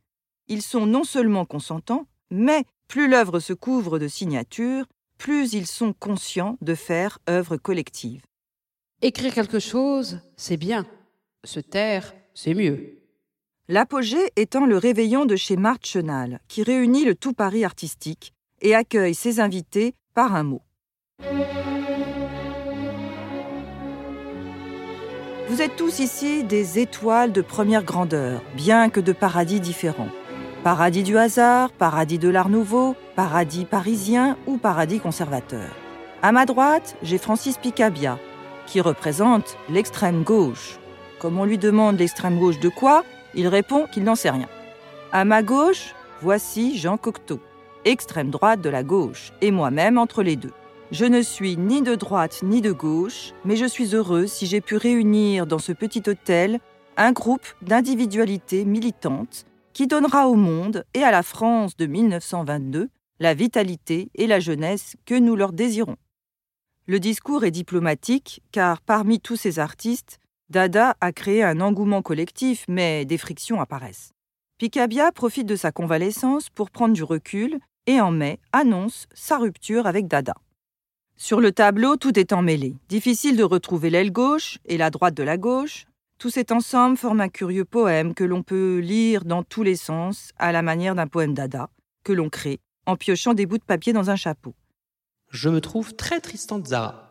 Ils 0.48 0.62
sont 0.62 0.86
non 0.86 1.04
seulement 1.04 1.46
consentants, 1.46 2.08
mais 2.32 2.64
plus 2.88 3.08
l'œuvre 3.08 3.40
se 3.40 3.54
couvre 3.54 4.00
de 4.00 4.08
signatures, 4.08 4.86
plus 5.18 5.54
ils 5.54 5.68
sont 5.68 5.94
conscients 5.94 6.58
de 6.62 6.76
faire 6.76 7.20
œuvre 7.30 7.58
collective. 7.58 8.24
Écrire 9.02 9.34
quelque 9.34 9.60
chose, 9.60 10.20
c'est 10.38 10.58
bien. 10.58 10.86
Se 11.44 11.60
taire, 11.60 12.14
c'est 12.34 12.54
mieux. 12.54 13.05
L'apogée 13.68 14.32
étant 14.36 14.68
le 14.68 14.78
réveillon 14.78 15.26
de 15.26 15.36
chez 15.36 15.58
Marthe 15.58 15.88
Chenal, 15.88 16.40
qui 16.48 16.62
réunit 16.62 17.04
le 17.04 17.16
tout 17.16 17.34
Paris 17.34 17.66
artistique 17.66 18.32
et 18.62 18.76
accueille 18.76 19.16
ses 19.16 19.40
invités 19.40 19.96
par 20.14 20.36
un 20.36 20.44
mot. 20.44 20.62
Vous 25.50 25.64
êtes 25.64 25.76
tous 25.76 25.98
ici 25.98 26.44
des 26.44 26.78
étoiles 26.78 27.32
de 27.32 27.42
première 27.42 27.84
grandeur, 27.84 28.44
bien 28.56 28.92
que 28.92 29.00
de 29.00 29.14
paradis 29.14 29.60
différents. 29.60 30.10
Paradis 30.64 31.02
du 31.02 31.18
hasard, 31.18 31.72
paradis 31.72 32.20
de 32.20 32.30
l'art 32.30 32.50
nouveau, 32.50 32.96
paradis 33.16 33.66
parisien 33.66 34.38
ou 34.46 34.58
paradis 34.58 35.00
conservateur. 35.00 35.76
À 36.22 36.32
ma 36.32 36.46
droite, 36.46 36.98
j'ai 37.02 37.18
Francis 37.18 37.58
Picabia, 37.58 38.20
qui 38.68 38.80
représente 38.80 39.58
l'extrême 39.70 40.22
gauche. 40.22 40.78
Comme 41.18 41.40
on 41.40 41.46
lui 41.46 41.58
demande 41.58 41.98
l'extrême 41.98 42.38
gauche 42.38 42.60
de 42.60 42.70
quoi, 42.70 43.04
il 43.36 43.48
répond 43.48 43.88
qu'il 43.92 44.04
n'en 44.04 44.16
sait 44.16 44.30
rien. 44.30 44.48
À 45.12 45.26
ma 45.26 45.44
gauche, 45.44 45.94
voici 46.22 46.78
Jean 46.78 46.98
Cocteau, 46.98 47.40
extrême 47.86 48.32
droite 48.32 48.62
de 48.62 48.70
la 48.70 48.84
gauche, 48.84 49.32
et 49.42 49.52
moi-même 49.52 49.98
entre 49.98 50.24
les 50.24 50.36
deux. 50.36 50.54
Je 50.92 51.06
ne 51.06 51.22
suis 51.22 51.58
ni 51.58 51.82
de 51.82 51.96
droite 51.96 52.42
ni 52.44 52.62
de 52.62 52.72
gauche, 52.72 53.34
mais 53.44 53.56
je 53.56 53.66
suis 53.66 53.96
heureux 53.96 54.28
si 54.28 54.46
j'ai 54.46 54.62
pu 54.62 54.78
réunir 54.78 55.48
dans 55.48 55.60
ce 55.60 55.72
petit 55.72 56.04
hôtel 56.08 56.60
un 56.98 57.12
groupe 57.12 57.48
d'individualités 57.62 58.66
militantes 58.66 59.46
qui 59.74 59.88
donnera 59.88 60.28
au 60.28 60.36
monde 60.36 60.86
et 60.94 61.04
à 61.04 61.12
la 61.12 61.24
France 61.24 61.76
de 61.76 61.86
1922 61.86 62.90
la 63.20 63.34
vitalité 63.34 64.10
et 64.16 64.28
la 64.28 64.40
jeunesse 64.40 64.96
que 65.06 65.16
nous 65.16 65.36
leur 65.36 65.54
désirons. 65.54 65.98
Le 66.88 67.00
discours 67.00 67.44
est 67.44 67.52
diplomatique 67.52 68.42
car 68.52 68.82
parmi 68.82 69.20
tous 69.20 69.36
ces 69.36 69.60
artistes, 69.60 70.20
Dada 70.50 70.96
a 71.02 71.12
créé 71.12 71.44
un 71.44 71.60
engouement 71.60 72.02
collectif, 72.02 72.66
mais 72.68 73.06
des 73.06 73.18
frictions 73.18 73.60
apparaissent. 73.60 74.12
Picabia 74.58 75.12
profite 75.12 75.48
de 75.48 75.56
sa 75.56 75.72
convalescence 75.72 76.50
pour 76.50 76.70
prendre 76.70 76.94
du 76.94 77.04
recul 77.04 77.60
et 77.88 78.00
en 78.00 78.12
mai 78.12 78.40
annonce 78.54 79.08
sa 79.14 79.38
rupture 79.38 79.88
avec 79.88 80.08
Dada. 80.08 80.36
Sur 81.18 81.42
le 81.42 81.52
tableau, 81.52 81.98
tout 81.98 82.18
est 82.20 82.32
emmêlé. 82.32 82.76
Difficile 82.90 83.38
de 83.38 83.44
retrouver 83.44 83.90
l'aile 83.90 84.12
gauche 84.12 84.60
et 84.66 84.78
la 84.78 84.90
droite 84.90 85.14
de 85.14 85.24
la 85.24 85.38
gauche. 85.38 85.88
Tout 86.20 86.30
cet 86.30 86.52
ensemble 86.52 86.98
forme 86.98 87.22
un 87.22 87.30
curieux 87.30 87.66
poème 87.66 88.14
que 88.14 88.24
l'on 88.24 88.44
peut 88.44 88.80
lire 88.80 89.26
dans 89.26 89.44
tous 89.44 89.64
les 89.64 89.76
sens, 89.76 90.32
à 90.38 90.52
la 90.52 90.62
manière 90.62 90.96
d'un 90.96 91.08
poème 91.08 91.34
Dada, 91.34 91.70
que 92.04 92.14
l'on 92.14 92.30
crée 92.30 92.60
en 92.86 92.96
piochant 92.96 93.34
des 93.34 93.46
bouts 93.46 93.58
de 93.58 93.64
papier 93.64 93.94
dans 93.94 94.10
un 94.10 94.16
chapeau. 94.16 94.54
Je 95.32 95.50
me 95.50 95.60
trouve 95.60 95.96
très 95.96 96.20
Tristan 96.20 96.64
Zara. 96.64 97.05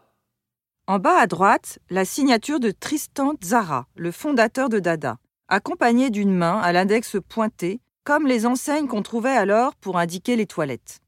En 0.86 0.98
bas 0.98 1.18
à 1.18 1.26
droite, 1.26 1.78
la 1.88 2.04
signature 2.04 2.60
de 2.60 2.70
Tristan 2.70 3.32
Zara, 3.42 3.86
le 3.96 4.12
fondateur 4.12 4.68
de 4.68 4.80
Dada, 4.80 5.16
accompagnée 5.48 6.10
d'une 6.10 6.34
main 6.34 6.58
à 6.58 6.72
l'index 6.72 7.16
pointé, 7.26 7.80
comme 8.04 8.26
les 8.26 8.44
enseignes 8.44 8.86
qu'on 8.86 9.00
trouvait 9.00 9.30
alors 9.30 9.74
pour 9.76 9.96
indiquer 9.96 10.36
les 10.36 10.44
toilettes. 10.44 11.00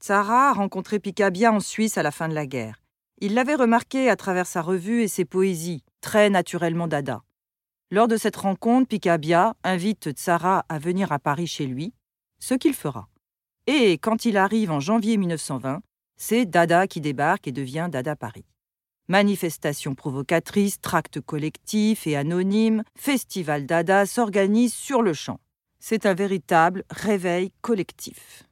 Zara 0.00 0.50
a 0.50 0.52
rencontré 0.52 1.00
Picabia 1.00 1.52
en 1.52 1.58
Suisse 1.58 1.98
à 1.98 2.04
la 2.04 2.12
fin 2.12 2.28
de 2.28 2.34
la 2.34 2.46
guerre. 2.46 2.84
Il 3.20 3.34
l'avait 3.34 3.56
remarqué 3.56 4.08
à 4.08 4.14
travers 4.14 4.46
sa 4.46 4.62
revue 4.62 5.02
et 5.02 5.08
ses 5.08 5.24
poésies, 5.24 5.82
très 6.00 6.30
naturellement 6.30 6.86
Dada. 6.86 7.22
Lors 7.90 8.06
de 8.06 8.16
cette 8.16 8.36
rencontre, 8.36 8.86
Picabia 8.86 9.56
invite 9.64 10.12
Tsara 10.12 10.64
à 10.68 10.78
venir 10.78 11.10
à 11.10 11.18
Paris 11.18 11.48
chez 11.48 11.66
lui, 11.66 11.94
ce 12.38 12.54
qu'il 12.54 12.74
fera. 12.74 13.08
Et 13.66 13.94
quand 13.94 14.24
il 14.24 14.36
arrive 14.36 14.70
en 14.70 14.78
janvier 14.78 15.16
1920, 15.16 15.80
c'est 16.16 16.46
Dada 16.46 16.86
qui 16.86 17.00
débarque 17.00 17.48
et 17.48 17.52
devient 17.52 17.88
Dada 17.90 18.14
Paris. 18.14 18.44
Manifestations 19.08 19.94
provocatrices, 19.94 20.80
tracts 20.80 21.20
collectifs 21.20 22.06
et 22.08 22.16
anonymes, 22.16 22.82
Festival 22.96 23.64
Dada 23.66 24.04
s'organise 24.04 24.74
sur 24.74 25.00
le 25.02 25.12
champ. 25.12 25.38
C'est 25.78 26.06
un 26.06 26.14
véritable 26.14 26.82
réveil 26.90 27.52
collectif. 27.60 28.42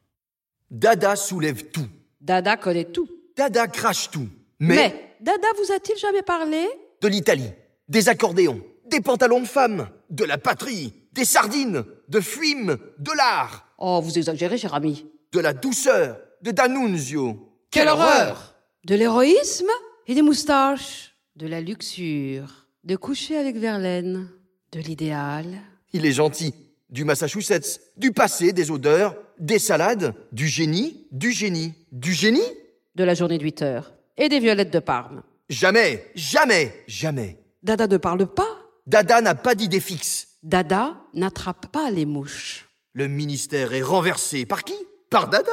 Dada 0.70 1.16
soulève 1.16 1.70
tout. 1.70 1.88
Dada 2.20 2.56
connaît 2.56 2.84
tout. 2.84 3.08
Dada 3.36 3.66
crache 3.66 4.10
tout. 4.10 4.28
Mais, 4.60 4.74
Mais 4.76 5.16
Dada 5.20 5.48
vous 5.58 5.72
a-t-il 5.72 5.98
jamais 5.98 6.22
parlé? 6.22 6.64
De 7.00 7.08
l'Italie, 7.08 7.50
des 7.88 8.08
accordéons, 8.08 8.60
des 8.86 9.00
pantalons 9.00 9.40
de 9.40 9.46
femmes, 9.46 9.88
de 10.10 10.24
la 10.24 10.38
patrie, 10.38 10.92
des 11.12 11.24
sardines, 11.24 11.84
de 12.08 12.20
fuime, 12.20 12.76
de 12.98 13.10
l'art, 13.16 13.62
Oh, 13.78 14.00
vous 14.00 14.16
exagérez, 14.18 14.56
cher 14.56 14.72
ami. 14.74 15.04
de 15.32 15.40
la 15.40 15.52
douceur, 15.52 16.18
de 16.42 16.52
D'Annunzio. 16.52 17.52
Quelle 17.72 17.88
horreur 17.88 18.54
De 18.84 18.94
l'héroïsme? 18.94 19.66
Et 20.06 20.14
des 20.14 20.22
moustaches. 20.22 21.14
De 21.36 21.46
la 21.46 21.60
luxure. 21.60 22.66
De 22.84 22.96
coucher 22.96 23.36
avec 23.36 23.56
Verlaine. 23.56 24.28
De 24.72 24.80
l'idéal. 24.80 25.60
Il 25.92 26.06
est 26.06 26.12
gentil. 26.12 26.54
Du 26.90 27.04
Massachusetts, 27.04 27.80
du 27.96 28.12
passé, 28.12 28.52
des 28.52 28.70
odeurs, 28.70 29.16
des 29.38 29.58
salades, 29.58 30.14
du 30.30 30.46
génie, 30.46 31.06
du 31.10 31.32
génie, 31.32 31.74
du 31.90 32.12
génie 32.12 32.46
De 32.94 33.02
la 33.02 33.14
journée 33.14 33.38
de 33.38 33.42
8 33.42 33.62
heures. 33.62 33.92
Et 34.16 34.28
des 34.28 34.38
violettes 34.38 34.72
de 34.72 34.78
Parme. 34.78 35.22
Jamais, 35.48 36.08
jamais, 36.14 36.84
jamais. 36.86 37.38
Dada 37.62 37.88
ne 37.88 37.96
parle 37.96 38.26
pas. 38.26 38.58
Dada 38.86 39.20
n'a 39.20 39.34
pas 39.34 39.54
d'idée 39.56 39.80
fixe. 39.80 40.28
Dada 40.42 40.94
n'attrape 41.14 41.66
pas 41.72 41.90
les 41.90 42.06
mouches. 42.06 42.68
Le 42.92 43.08
ministère 43.08 43.72
est 43.72 43.82
renversé. 43.82 44.46
Par 44.46 44.62
qui? 44.62 44.76
Par 45.10 45.28
Dada. 45.28 45.50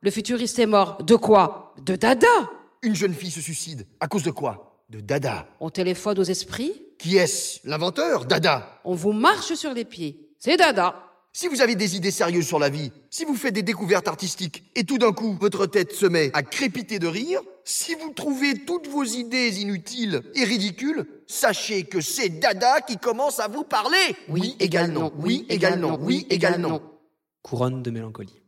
Le 0.00 0.10
futuriste 0.10 0.58
est 0.58 0.66
mort. 0.66 1.02
De 1.02 1.16
quoi? 1.16 1.74
De 1.84 1.96
Dada 1.96 2.28
Une 2.82 2.94
jeune 2.94 3.14
fille 3.14 3.30
se 3.30 3.40
suicide. 3.40 3.86
À 4.00 4.06
cause 4.06 4.22
de 4.22 4.30
quoi? 4.30 4.84
De 4.88 5.00
Dada. 5.00 5.48
On 5.60 5.68
téléphone 5.70 6.18
aux 6.18 6.24
esprits. 6.24 6.72
Qui 6.98 7.16
est-ce? 7.16 7.60
L'inventeur? 7.64 8.24
Dada. 8.24 8.80
On 8.84 8.94
vous 8.94 9.12
marche 9.12 9.54
sur 9.54 9.74
les 9.74 9.84
pieds. 9.84 10.30
C'est 10.38 10.56
Dada. 10.56 11.04
Si 11.32 11.46
vous 11.48 11.60
avez 11.60 11.74
des 11.74 11.96
idées 11.96 12.10
sérieuses 12.10 12.46
sur 12.46 12.58
la 12.58 12.68
vie, 12.68 12.90
si 13.10 13.24
vous 13.24 13.34
faites 13.34 13.54
des 13.54 13.62
découvertes 13.62 14.08
artistiques 14.08 14.64
et 14.74 14.84
tout 14.84 14.98
d'un 14.98 15.12
coup 15.12 15.36
votre 15.40 15.66
tête 15.66 15.92
se 15.92 16.06
met 16.06 16.30
à 16.32 16.42
crépiter 16.42 16.98
de 16.98 17.06
rire, 17.06 17.40
si 17.64 17.94
vous 17.94 18.10
trouvez 18.10 18.64
toutes 18.64 18.88
vos 18.88 19.04
idées 19.04 19.60
inutiles 19.60 20.22
et 20.34 20.44
ridicules, 20.44 21.06
sachez 21.26 21.84
que 21.84 22.00
c'est 22.00 22.28
Dada 22.40 22.80
qui 22.80 22.96
commence 22.96 23.40
à 23.40 23.48
vous 23.48 23.64
parler. 23.64 24.16
Oui, 24.28 24.56
égale 24.58 24.90
non, 24.90 25.12
oui, 25.18 25.46
égale 25.48 25.78
non, 25.78 25.98
oui, 26.00 26.26
égale 26.30 26.60
non. 26.60 26.80
Couronne 27.42 27.82
de 27.82 27.90
mélancolie. 27.90 28.42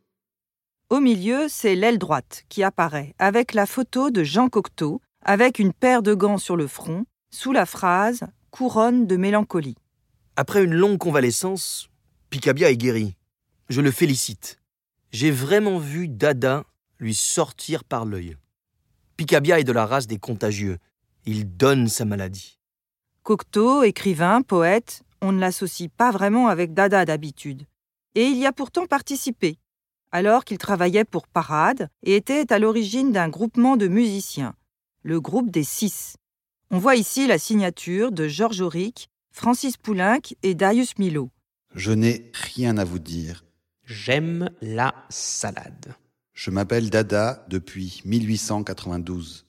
Au 0.91 0.99
milieu, 0.99 1.47
c'est 1.49 1.77
l'aile 1.77 1.99
droite 1.99 2.43
qui 2.49 2.65
apparaît, 2.65 3.15
avec 3.21 3.55
la 3.55 3.67
photo 3.67 4.11
de 4.11 4.25
Jean 4.25 4.49
Cocteau, 4.49 5.01
avec 5.25 5.61
une 5.61 5.73
paire 5.73 6.03
de 6.03 6.15
gants 6.15 6.37
sur 6.37 6.57
le 6.57 6.67
front, 6.67 7.05
sous 7.33 7.53
la 7.53 7.65
phrase 7.65 8.25
Couronne 8.51 9.07
de 9.07 9.17
mélancolie. 9.17 9.77
Après 10.35 10.65
une 10.65 10.75
longue 10.75 10.99
convalescence, 10.99 11.89
Picabia 12.29 12.73
est 12.73 12.77
guéri. 12.77 13.15
Je 13.69 13.81
le 13.81 13.93
félicite. 13.93 14.59
J'ai 15.13 15.31
vraiment 15.31 15.79
vu 15.79 16.09
Dada 16.09 16.65
lui 16.99 17.15
sortir 17.15 17.85
par 17.85 18.05
l'œil. 18.05 18.37
Picabia 19.17 19.61
est 19.61 19.65
de 19.65 19.71
la 19.71 19.87
race 19.87 20.09
des 20.09 20.19
contagieux. 20.19 20.79
Il 21.25 21.57
donne 21.57 21.87
sa 21.87 22.05
maladie. 22.05 22.59
Cocteau, 23.23 23.85
écrivain, 23.85 24.43
poète, 24.43 25.05
on 25.23 25.31
ne 25.31 25.39
l'associe 25.39 25.89
pas 25.97 26.11
vraiment 26.11 26.49
avec 26.49 26.75
Dada 26.75 27.05
d'habitude. 27.05 27.63
Et 28.17 28.25
il 28.25 28.39
y 28.39 28.47
a 28.47 28.53
pourtant 28.53 28.87
participé, 28.87 29.57
alors 30.13 30.45
qu'il 30.45 30.59
travaillait 30.59 31.05
pour 31.05 31.27
Parade 31.27 31.89
et 32.03 32.17
était 32.17 32.53
à 32.53 32.59
l'origine 32.59 33.13
d'un 33.13 33.29
groupement 33.29 33.77
de 33.77 33.89
musiciens, 33.89 34.55
le 35.03 35.21
groupe 35.21 35.51
des 35.51 35.65
Six. 35.65 36.17
On 36.71 36.79
voit 36.79 36.97
ici 36.97 37.27
la 37.27 37.39
signature 37.39 38.13
de 38.13 38.29
Georges 38.29 38.61
Auric, 38.61 39.09
Francis 39.33 39.77
Poulenc 39.77 40.35
et 40.43 40.55
Darius 40.55 40.99
Milhaud. 40.99 41.31
Je 41.75 41.93
n'ai 41.93 42.31
rien 42.33 42.79
à 42.79 42.85
vous 42.85 42.99
dire. 42.99 43.45
J'aime 43.85 44.51
la 44.61 44.95
salade. 45.09 45.95
Je 46.33 46.51
m'appelle 46.51 46.91
Dada 46.91 47.45
depuis 47.49 48.03
1892. 48.05 49.47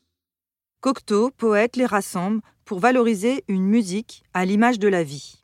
Cocteau, 0.81 1.31
poète, 1.31 1.75
les 1.75 1.85
rassemble 1.85 2.41
pour 2.65 2.79
valoriser 2.79 3.43
une 3.47 3.65
musique 3.65 4.23
à 4.33 4.45
l'image 4.45 4.79
de 4.79 4.87
la 4.87 5.03
vie. 5.03 5.40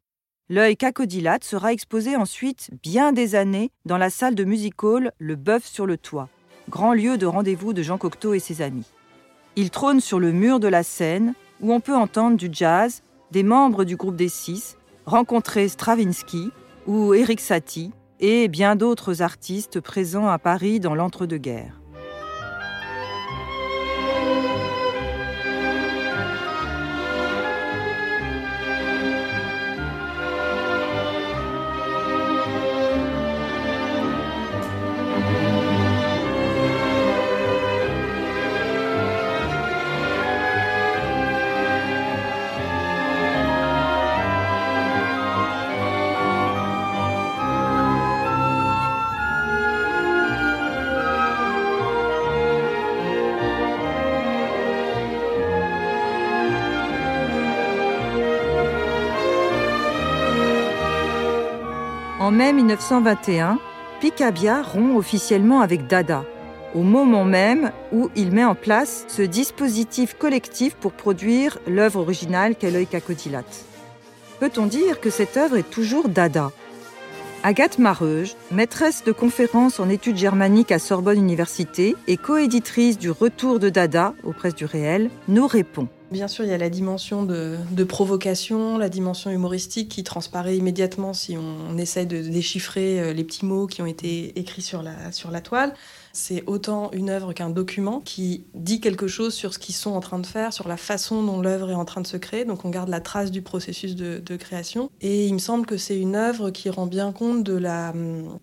L'œil 0.50 0.78
cacodilate 0.78 1.44
sera 1.44 1.74
exposé 1.74 2.16
ensuite 2.16 2.70
bien 2.82 3.12
des 3.12 3.36
années 3.36 3.70
dans 3.84 3.98
la 3.98 4.10
salle 4.10 4.34
de 4.34 4.46
music 4.46 4.82
hall 4.82 5.12
Le 5.20 5.36
Bœuf 5.36 5.66
sur 5.66 5.86
le 5.86 5.98
Toit, 5.98 6.30
grand 6.70 6.94
lieu 6.94 7.18
de 7.18 7.26
rendez-vous 7.26 7.74
de 7.74 7.84
Jean 7.84 7.98
Cocteau 7.98 8.34
et 8.34 8.40
ses 8.40 8.62
amis. 8.62 8.86
Il 9.58 9.72
trône 9.72 10.00
sur 10.00 10.22
le 10.22 10.32
mur 10.32 10.62
de 10.62 10.70
la 10.70 10.84
scène 10.84 11.34
où 11.60 11.74
on 11.74 11.82
peut 11.82 11.96
entendre 11.96 12.38
du 12.38 12.48
jazz, 12.50 13.04
des 13.32 13.44
membres 13.44 13.84
du 13.84 13.98
groupe 13.98 14.16
des 14.16 14.30
Six, 14.30 14.78
rencontrer 15.06 15.68
Stravinsky 15.68 16.50
ou 16.86 17.14
Eric 17.14 17.42
Satie 17.42 17.92
et 18.22 18.48
bien 18.48 18.78
d'autres 18.78 19.22
artistes 19.22 19.82
présents 19.82 20.30
à 20.30 20.40
Paris 20.40 20.80
dans 20.80 20.96
l'entre-deux-guerres. 20.96 21.82
Mai 62.38 62.54
1921, 62.54 63.58
Picabia 64.00 64.62
rompt 64.62 64.96
officiellement 64.96 65.62
avec 65.62 65.88
Dada, 65.88 66.24
au 66.76 66.84
moment 66.84 67.26
même 67.26 67.72
où 67.92 68.12
il 68.16 68.32
met 68.32 68.46
en 68.46 68.54
place 68.54 69.06
ce 69.08 69.24
dispositif 69.24 70.14
collectif 70.14 70.76
pour 70.76 70.92
produire 70.92 71.58
l'œuvre 71.68 72.02
originale 72.02 72.56
qu'est 72.56 72.70
l'œil 72.70 72.86
cacodilate. 72.86 73.66
Peut-on 74.40 74.68
dire 74.68 75.02
que 75.02 75.10
cette 75.10 75.36
œuvre 75.36 75.58
est 75.58 75.68
toujours 75.68 76.10
Dada? 76.10 76.52
Agathe 77.42 77.80
Mareuge, 77.80 78.36
maîtresse 78.52 79.04
de 79.04 79.12
conférences 79.12 79.80
en 79.80 79.90
études 79.90 80.18
germaniques 80.18 80.72
à 80.72 80.78
Sorbonne 80.78 81.18
Université 81.18 81.96
et 82.06 82.18
coéditrice 82.18 83.00
du 83.00 83.10
Retour 83.10 83.58
de 83.58 83.70
Dada 83.70 84.14
aux 84.24 84.34
presses 84.34 84.54
du 84.54 84.66
réel, 84.66 85.10
nous 85.28 85.48
répond. 85.48 85.88
Bien 86.10 86.30
sûr, 86.30 86.46
il 86.46 86.50
y 86.50 86.54
a 86.54 86.58
la 86.58 86.70
dimension 86.70 87.24
de, 87.24 87.84
provocation, 87.84 88.78
la 88.78 88.88
dimension 88.88 89.30
humoristique 89.30 89.90
qui 89.90 90.04
transparaît 90.04 90.56
immédiatement 90.56 91.14
si 91.14 91.38
on, 91.38 91.78
essaie 91.78 92.06
de 92.06 92.22
déchiffrer 92.22 93.00
euh, 93.00 93.14
les 93.14 93.26
petits 93.26 93.46
mots 93.46 93.68
qui 93.68 93.82
ont 93.82 93.86
été 93.86 94.40
écrits 94.40 94.62
sur 94.62 94.82
la 94.84 95.42
toile. 95.42 95.74
C'est 96.18 96.44
autant 96.48 96.90
une 96.94 97.12
œuvre 97.12 97.32
qu'un 97.32 97.52
document 97.52 98.02
qui 98.04 98.44
dit 98.56 98.82
quelque 98.82 99.06
chose 99.06 99.36
sur 99.36 99.54
ce 99.54 99.60
qu'ils 99.60 99.76
sont 99.76 99.92
en 99.92 100.00
train 100.00 100.18
de 100.18 100.26
faire, 100.26 100.52
sur 100.52 100.68
la 100.68 100.76
façon 100.76 101.22
dont 101.22 101.40
l'œuvre 101.42 101.70
est 101.70 101.76
en 101.76 101.86
train 101.86 102.02
de 102.02 102.08
se 102.08 102.18
créer. 102.18 102.44
Donc 102.44 102.66
on 102.66 102.72
garde 102.72 102.90
la 102.90 103.02
trace 103.02 103.30
du 103.30 103.44
processus 103.44 103.96
de, 103.96 104.36
création. 104.38 104.90
Et 105.00 105.28
il 105.28 105.34
me 105.34 105.40
semble 105.40 105.68
que 105.68 105.78
c'est 105.78 105.98
une 105.98 106.16
œuvre 106.16 106.50
qui 106.50 106.72
rend 106.72 106.88
bien 106.88 107.12
compte 107.12 107.44
de 107.44 107.54
la, 107.54 107.94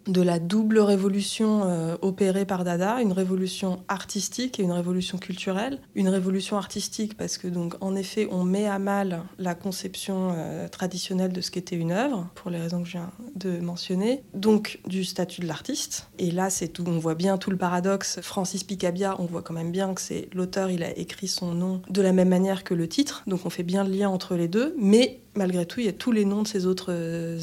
de 0.07 0.23
la 0.23 0.39
double 0.39 0.79
révolution 0.79 1.63
euh, 1.65 1.97
opérée 2.01 2.45
par 2.45 2.63
Dada, 2.63 3.01
une 3.01 3.13
révolution 3.13 3.83
artistique 3.89 4.61
et 4.61 4.63
une 4.63 4.73
révolution 4.73 5.19
culturelle. 5.19 5.81
Une 5.97 6.09
révolution 6.09 6.57
artistique 6.57 7.17
parce 7.17 7.39
que 7.39 7.49
donc 7.49 7.75
en 7.81 7.97
effet 7.97 8.29
on 8.31 8.45
met 8.45 8.67
à 8.67 8.79
mal 8.79 9.25
la 9.39 9.57
conception 9.57 10.33
euh, 10.37 10.69
traditionnelle 10.69 11.33
de 11.33 11.41
ce 11.41 11.51
qu'était 11.51 11.77
une 11.77 11.91
œuvre, 11.91 12.29
pour 12.37 12.53
les 12.53 12.59
raisons 12.59 12.83
que 12.83 12.87
je 12.87 12.93
viens 12.93 13.11
de 13.35 13.59
mentionner. 13.59 14.23
Donc 14.33 14.79
du 14.87 15.05
statut 15.05 15.41
de 15.41 15.49
l'artiste. 15.49 16.09
Et 16.21 16.31
là 16.31 16.51
c'est 16.51 16.69
tout, 16.69 16.85
on 16.87 16.99
voit 16.99 17.17
bien 17.17 17.37
tout 17.37 17.51
le 17.51 17.57
paradoxe, 17.65 18.19
Francis 18.21 18.63
Picabia, 18.63 19.17
on 19.19 19.25
voit 19.25 19.41
quand 19.41 19.55
même 19.55 19.73
bien 19.73 19.95
que 19.95 20.01
c'est 20.03 20.29
l'auteur, 20.35 20.71
il 20.71 20.83
a 20.83 20.95
écrit 20.99 21.29
son 21.29 21.55
nom 21.55 21.81
de 21.89 22.03
la 22.03 22.13
même 22.13 22.29
manière 22.29 22.63
que 22.63 22.75
le 22.75 22.87
titre, 22.87 23.23
donc 23.27 23.47
on 23.47 23.49
fait 23.49 23.63
bien 23.63 23.85
le 23.85 23.91
lien 23.91 24.11
entre 24.11 24.37
les 24.37 24.49
deux, 24.49 24.75
mais 24.79 25.23
malgré 25.35 25.65
tout, 25.65 25.81
il 25.81 25.87
y 25.87 25.89
a 25.89 25.95
tous 25.95 26.13
les 26.13 26.27
noms 26.27 26.43
de 26.43 26.47
ses 26.47 26.67
autres 26.67 26.93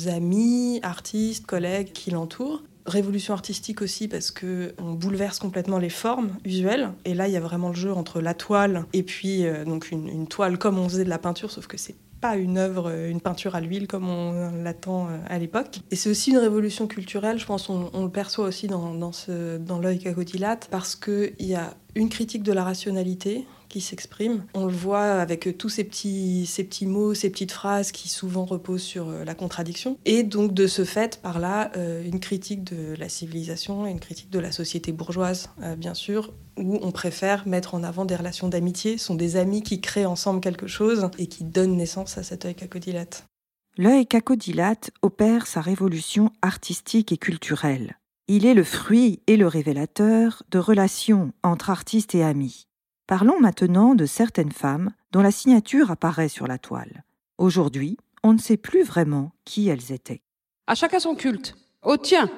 amis, 0.07 0.79
artistes, 0.83 1.47
collègues 1.47 1.91
qui 1.91 2.11
l'entourent. 2.11 2.61
Révolution 2.85 3.33
artistique 3.33 3.81
aussi 3.81 4.07
parce 4.07 4.29
que 4.29 4.75
on 4.77 4.93
bouleverse 4.93 5.39
complètement 5.39 5.79
les 5.79 5.89
formes 5.89 6.37
usuelles 6.45 6.91
et 7.03 7.15
là 7.15 7.27
il 7.27 7.33
y 7.33 7.37
a 7.37 7.41
vraiment 7.41 7.69
le 7.69 7.75
jeu 7.75 7.91
entre 7.91 8.21
la 8.21 8.35
toile 8.35 8.85
et 8.93 9.01
puis 9.03 9.45
euh, 9.45 9.65
donc 9.65 9.89
une, 9.89 10.07
une 10.07 10.27
toile 10.27 10.57
comme 10.57 10.77
on 10.79 10.87
faisait 10.87 11.03
de 11.03 11.09
la 11.09 11.19
peinture 11.19 11.49
sauf 11.49 11.65
que 11.67 11.77
c'est 11.77 11.95
pas 12.21 12.37
une 12.37 12.57
œuvre, 12.57 12.91
une 12.91 13.19
peinture 13.19 13.55
à 13.55 13.61
l'huile 13.61 13.87
comme 13.87 14.07
on 14.07 14.63
l'attend 14.63 15.09
à 15.27 15.39
l'époque. 15.39 15.79
Et 15.89 15.95
c'est 15.95 16.09
aussi 16.09 16.31
une 16.31 16.37
révolution 16.37 16.87
culturelle, 16.87 17.39
je 17.39 17.45
pense 17.45 17.69
on, 17.69 18.03
le 18.03 18.09
perçoit 18.09 18.45
aussi 18.45 18.67
dans, 18.67 18.93
dans, 18.93 19.11
dans 19.59 19.79
l'œil 19.79 19.99
cacodilate, 19.99 20.67
parce 20.69 20.95
qu'il 20.95 21.33
y 21.39 21.55
a 21.55 21.73
une 21.95 22.09
critique 22.09 22.43
de 22.43 22.53
la 22.53 22.63
rationalité 22.63 23.45
qui 23.71 23.81
s'exprime. 23.81 24.45
On 24.53 24.65
le 24.65 24.73
voit 24.73 25.13
avec 25.13 25.57
tous 25.57 25.69
ces 25.69 25.83
petits, 25.83 26.45
mots, 26.85 27.13
ces 27.13 27.29
petites 27.29 27.51
phrases 27.51 27.91
qui 27.91 28.09
souvent 28.09 28.45
reposent 28.45 28.83
sur 28.83 29.09
la 29.09 29.33
contradiction. 29.33 29.97
Et 30.05 30.23
donc 30.23 30.53
de 30.53 30.67
ce 30.67 30.83
fait, 30.83 31.21
par 31.21 31.39
là, 31.39 31.71
euh, 31.77 32.03
une 32.03 32.19
critique 32.19 32.63
de 32.63 32.95
la 32.95 33.09
civilisation 33.09 33.87
et 33.87 33.91
une 33.91 33.99
critique 33.99 34.29
de 34.29 34.39
la 34.39 34.51
société 34.51 34.91
bourgeoise, 34.91 35.49
euh, 35.63 35.75
bien 35.75 35.93
sûr, 35.93 36.33
où 36.57 36.79
on 36.81 36.91
préfère 36.91 37.47
mettre 37.47 37.73
en 37.73 37.83
avant 37.83 38.05
des 38.05 38.15
relations 38.15 38.49
d'amitié, 38.49 38.97
sont 38.97 39.15
des 39.15 39.37
amis 39.37 39.63
qui 39.63 39.81
créent 39.81 40.05
ensemble 40.05 40.41
quelque 40.41 40.67
chose 40.67 41.09
et 41.17 41.27
qui 41.27 41.43
donnent 41.43 41.77
naissance 41.77 42.17
à 42.17 42.23
cet 42.23 42.45
œil 42.45 42.55
cacodilate. 42.55 43.25
L'œil 43.77 44.05
cacodilate 44.05 44.91
opère 45.01 45.47
sa 45.47 45.61
révolution 45.61 46.31
artistique 46.41 47.11
et 47.13 47.17
culturelle. 47.17 47.97
Il 48.27 48.45
est 48.45 48.53
le 48.53 48.63
fruit 48.63 49.21
et 49.27 49.37
le 49.37 49.47
révélateur 49.47 50.43
de 50.51 50.59
relations 50.59 51.31
entre 51.43 51.69
artistes 51.69 52.15
et 52.15 52.23
amis. 52.23 52.67
Parlons 53.11 53.41
maintenant 53.41 53.93
de 53.93 54.05
certaines 54.05 54.53
femmes 54.53 54.93
dont 55.11 55.21
la 55.21 55.31
signature 55.31 55.91
apparaît 55.91 56.29
sur 56.29 56.47
la 56.47 56.57
toile. 56.57 57.03
Aujourd'hui, 57.37 57.97
on 58.23 58.31
ne 58.31 58.37
sait 58.37 58.55
plus 58.55 58.83
vraiment 58.83 59.33
qui 59.43 59.67
elles 59.67 59.91
étaient. 59.91 60.21
À 60.65 60.75
chacun 60.75 61.01
son 61.01 61.15
culte. 61.15 61.57
Au 61.81 61.97
tien 61.97 62.29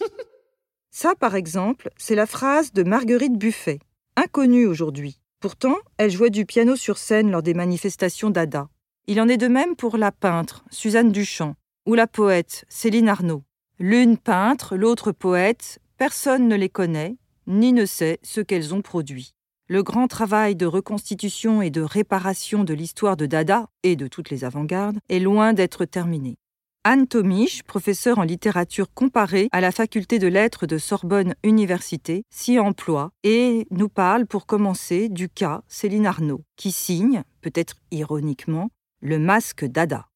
Ça, 0.90 1.14
par 1.14 1.36
exemple, 1.36 1.90
c'est 1.96 2.16
la 2.16 2.26
phrase 2.26 2.72
de 2.72 2.82
Marguerite 2.82 3.38
Buffet, 3.38 3.78
inconnue 4.16 4.66
aujourd'hui. 4.66 5.20
Pourtant, 5.38 5.76
elle 5.96 6.10
jouait 6.10 6.30
du 6.30 6.44
piano 6.44 6.74
sur 6.74 6.98
scène 6.98 7.30
lors 7.30 7.42
des 7.44 7.54
manifestations 7.54 8.30
d'Ada. 8.30 8.68
Il 9.06 9.20
en 9.20 9.28
est 9.28 9.36
de 9.36 9.46
même 9.46 9.76
pour 9.76 9.96
la 9.96 10.10
peintre, 10.10 10.64
Suzanne 10.72 11.12
Duchamp, 11.12 11.54
ou 11.86 11.94
la 11.94 12.08
poète, 12.08 12.64
Céline 12.68 13.08
Arnaud. 13.08 13.44
L'une 13.78 14.18
peintre, 14.18 14.74
l'autre 14.74 15.12
poète, 15.12 15.78
personne 15.98 16.48
ne 16.48 16.56
les 16.56 16.68
connaît, 16.68 17.16
ni 17.46 17.72
ne 17.72 17.86
sait 17.86 18.18
ce 18.24 18.40
qu'elles 18.40 18.74
ont 18.74 18.82
produit. 18.82 19.35
Le 19.68 19.82
grand 19.82 20.06
travail 20.06 20.54
de 20.54 20.64
reconstitution 20.64 21.60
et 21.60 21.70
de 21.70 21.80
réparation 21.80 22.62
de 22.62 22.72
l'histoire 22.72 23.16
de 23.16 23.26
Dada 23.26 23.66
et 23.82 23.96
de 23.96 24.06
toutes 24.06 24.30
les 24.30 24.44
avant-gardes 24.44 24.98
est 25.08 25.18
loin 25.18 25.54
d'être 25.54 25.84
terminé. 25.84 26.36
Anne 26.84 27.08
Tomich, 27.08 27.64
professeure 27.64 28.20
en 28.20 28.22
littérature 28.22 28.94
comparée 28.94 29.48
à 29.50 29.60
la 29.60 29.72
faculté 29.72 30.20
de 30.20 30.28
lettres 30.28 30.68
de 30.68 30.78
Sorbonne 30.78 31.34
Université, 31.42 32.22
s'y 32.30 32.60
emploie 32.60 33.10
et 33.24 33.66
nous 33.72 33.88
parle 33.88 34.26
pour 34.26 34.46
commencer 34.46 35.08
du 35.08 35.28
cas 35.28 35.62
Céline 35.66 36.06
Arnaud, 36.06 36.44
qui 36.54 36.70
signe, 36.70 37.24
peut-être 37.40 37.74
ironiquement, 37.90 38.70
le 39.00 39.18
masque 39.18 39.64
Dada. 39.64 40.06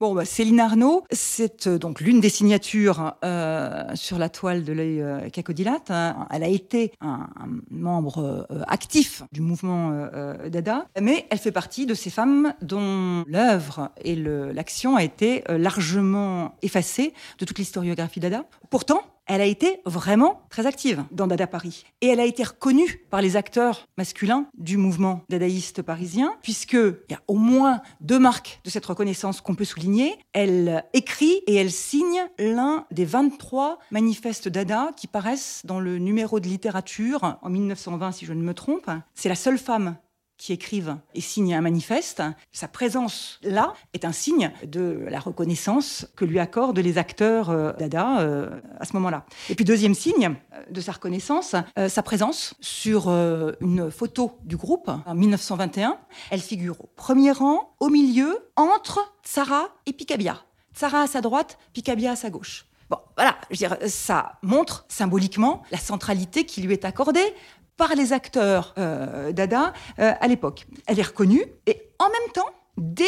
Bon, 0.00 0.12
bah, 0.12 0.24
Céline 0.24 0.58
Arnaud, 0.58 1.04
c'est 1.12 1.68
euh, 1.68 1.78
donc 1.78 2.00
l'une 2.00 2.20
des 2.20 2.28
signatures 2.28 3.14
euh, 3.24 3.84
sur 3.94 4.18
la 4.18 4.28
toile 4.28 4.64
de 4.64 4.72
l'œil 4.72 5.00
euh, 5.00 5.28
cacodilate. 5.30 5.92
Hein. 5.92 6.26
Elle 6.32 6.42
a 6.42 6.48
été 6.48 6.90
un, 7.00 7.28
membre 7.70 8.46
actif 8.66 9.22
du 9.32 9.40
mouvement 9.40 10.08
Dada, 10.48 10.86
mais 11.00 11.26
elle 11.30 11.38
fait 11.38 11.52
partie 11.52 11.86
de 11.86 11.94
ces 11.94 12.10
femmes 12.10 12.54
dont 12.62 13.24
l'œuvre 13.26 13.90
et 14.02 14.16
l'action 14.16 14.96
a 14.96 15.04
été 15.04 15.44
largement 15.48 16.54
effacée 16.62 17.12
de 17.38 17.44
toute 17.44 17.58
l'historiographie 17.58 18.20
Dada. 18.20 18.44
Pourtant, 18.70 19.02
elle 19.26 19.40
a 19.40 19.46
été 19.46 19.80
vraiment 19.86 20.42
très 20.50 20.66
active 20.66 21.04
dans 21.10 21.26
Dada 21.26 21.46
Paris. 21.46 21.84
Et 22.00 22.08
elle 22.08 22.20
a 22.20 22.24
été 22.24 22.42
reconnue 22.42 23.04
par 23.10 23.22
les 23.22 23.36
acteurs 23.36 23.86
masculins 23.96 24.46
du 24.56 24.76
mouvement 24.76 25.22
dadaïste 25.28 25.82
parisien, 25.82 26.34
puisqu'il 26.42 26.98
y 27.10 27.14
a 27.14 27.20
au 27.28 27.34
moins 27.34 27.80
deux 28.00 28.18
marques 28.18 28.60
de 28.64 28.70
cette 28.70 28.86
reconnaissance 28.86 29.40
qu'on 29.40 29.54
peut 29.54 29.64
souligner. 29.64 30.14
Elle 30.32 30.84
écrit 30.92 31.42
et 31.46 31.54
elle 31.54 31.70
signe 31.70 32.22
l'un 32.38 32.86
des 32.90 33.04
23 33.04 33.78
manifestes 33.90 34.48
Dada 34.48 34.90
qui 34.96 35.06
paraissent 35.06 35.62
dans 35.64 35.80
le 35.80 35.98
numéro 35.98 36.40
de 36.40 36.48
littérature 36.48 37.38
en 37.40 37.48
1920, 37.48 38.12
si 38.12 38.26
je 38.26 38.32
ne 38.32 38.42
me 38.42 38.54
trompe. 38.54 38.90
C'est 39.14 39.28
la 39.28 39.34
seule 39.34 39.58
femme 39.58 39.96
qui 40.36 40.52
écrivent 40.52 40.96
et 41.14 41.20
signent 41.20 41.54
un 41.54 41.60
manifeste, 41.60 42.22
sa 42.52 42.68
présence 42.68 43.38
là 43.42 43.74
est 43.92 44.04
un 44.04 44.12
signe 44.12 44.50
de 44.66 45.04
la 45.08 45.20
reconnaissance 45.20 46.06
que 46.16 46.24
lui 46.24 46.38
accordent 46.38 46.78
les 46.78 46.98
acteurs 46.98 47.50
euh, 47.50 47.72
Dada 47.78 48.20
euh, 48.20 48.60
à 48.78 48.84
ce 48.84 48.92
moment-là. 48.94 49.24
Et 49.48 49.54
puis 49.54 49.64
deuxième 49.64 49.94
signe 49.94 50.36
de 50.70 50.80
sa 50.80 50.92
reconnaissance, 50.92 51.54
euh, 51.78 51.88
sa 51.88 52.02
présence 52.02 52.54
sur 52.60 53.08
euh, 53.08 53.52
une 53.60 53.90
photo 53.90 54.38
du 54.44 54.56
groupe 54.56 54.90
en 55.06 55.14
1921. 55.14 55.98
Elle 56.30 56.40
figure 56.40 56.80
au 56.80 56.88
premier 56.96 57.32
rang, 57.32 57.74
au 57.80 57.88
milieu, 57.88 58.50
entre 58.56 59.00
Sarah 59.22 59.68
et 59.86 59.92
Picabia. 59.92 60.42
Sarah 60.72 61.02
à 61.02 61.06
sa 61.06 61.20
droite, 61.20 61.58
Picabia 61.72 62.12
à 62.12 62.16
sa 62.16 62.30
gauche. 62.30 62.66
Bon, 62.90 62.98
voilà, 63.16 63.36
je 63.50 63.54
veux 63.54 63.68
dire, 63.68 63.76
ça 63.88 64.38
montre 64.42 64.84
symboliquement 64.88 65.62
la 65.70 65.78
centralité 65.78 66.44
qui 66.44 66.60
lui 66.62 66.72
est 66.74 66.84
accordée 66.84 67.34
par 67.76 67.94
les 67.94 68.12
acteurs 68.12 68.74
euh, 68.78 69.32
Dada 69.32 69.72
euh, 69.98 70.12
à 70.20 70.28
l'époque. 70.28 70.66
Elle 70.86 70.98
est 70.98 71.02
reconnue 71.02 71.44
et 71.66 71.82
en 71.98 72.06
même 72.06 72.32
temps, 72.32 72.48
dès 72.76 73.04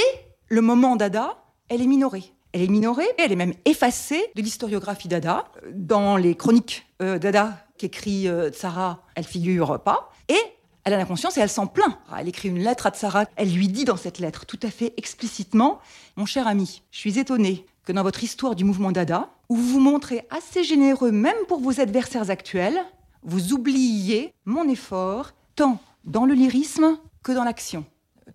le 0.48 0.60
moment 0.60 0.96
Dada, 0.96 1.36
elle 1.68 1.82
est 1.82 1.86
minorée. 1.86 2.32
Elle 2.52 2.62
est 2.62 2.68
minorée 2.68 3.06
et 3.18 3.22
elle 3.22 3.32
est 3.32 3.36
même 3.36 3.54
effacée 3.64 4.30
de 4.34 4.42
l'historiographie 4.42 5.08
Dada. 5.08 5.44
Dans 5.72 6.16
les 6.16 6.34
chroniques 6.34 6.86
euh, 7.02 7.18
Dada 7.18 7.58
qu'écrit 7.76 8.28
euh, 8.28 8.50
Sarah, 8.52 9.02
elle 9.14 9.24
figure 9.24 9.80
pas. 9.80 10.10
Et 10.28 10.38
elle 10.84 10.94
a 10.94 11.04
conscience 11.04 11.36
et 11.36 11.40
elle 11.40 11.50
s'en 11.50 11.66
plaint. 11.66 11.98
Elle 12.18 12.28
écrit 12.28 12.48
une 12.48 12.60
lettre 12.60 12.86
à 12.86 12.90
Tsara. 12.90 13.24
Elle 13.36 13.52
lui 13.52 13.68
dit 13.68 13.84
dans 13.84 13.96
cette 13.96 14.18
lettre, 14.18 14.46
tout 14.46 14.60
à 14.62 14.70
fait 14.70 14.94
explicitement, 14.96 15.80
Mon 16.16 16.26
cher 16.26 16.46
ami, 16.46 16.82
je 16.92 16.98
suis 16.98 17.18
étonnée 17.18 17.66
que 17.84 17.92
dans 17.92 18.02
votre 18.02 18.24
histoire 18.24 18.54
du 18.54 18.64
mouvement 18.64 18.92
Dada, 18.92 19.28
où 19.48 19.56
vous 19.56 19.74
vous 19.74 19.80
montrez 19.80 20.26
assez 20.30 20.64
généreux 20.64 21.12
même 21.12 21.36
pour 21.48 21.60
vos 21.60 21.80
adversaires 21.80 22.30
actuels, 22.30 22.80
vous 23.26 23.52
oubliez 23.52 24.32
mon 24.44 24.68
effort, 24.68 25.32
tant 25.56 25.80
dans 26.04 26.24
le 26.24 26.34
lyrisme 26.34 26.98
que 27.22 27.32
dans 27.32 27.44
l'action. 27.44 27.84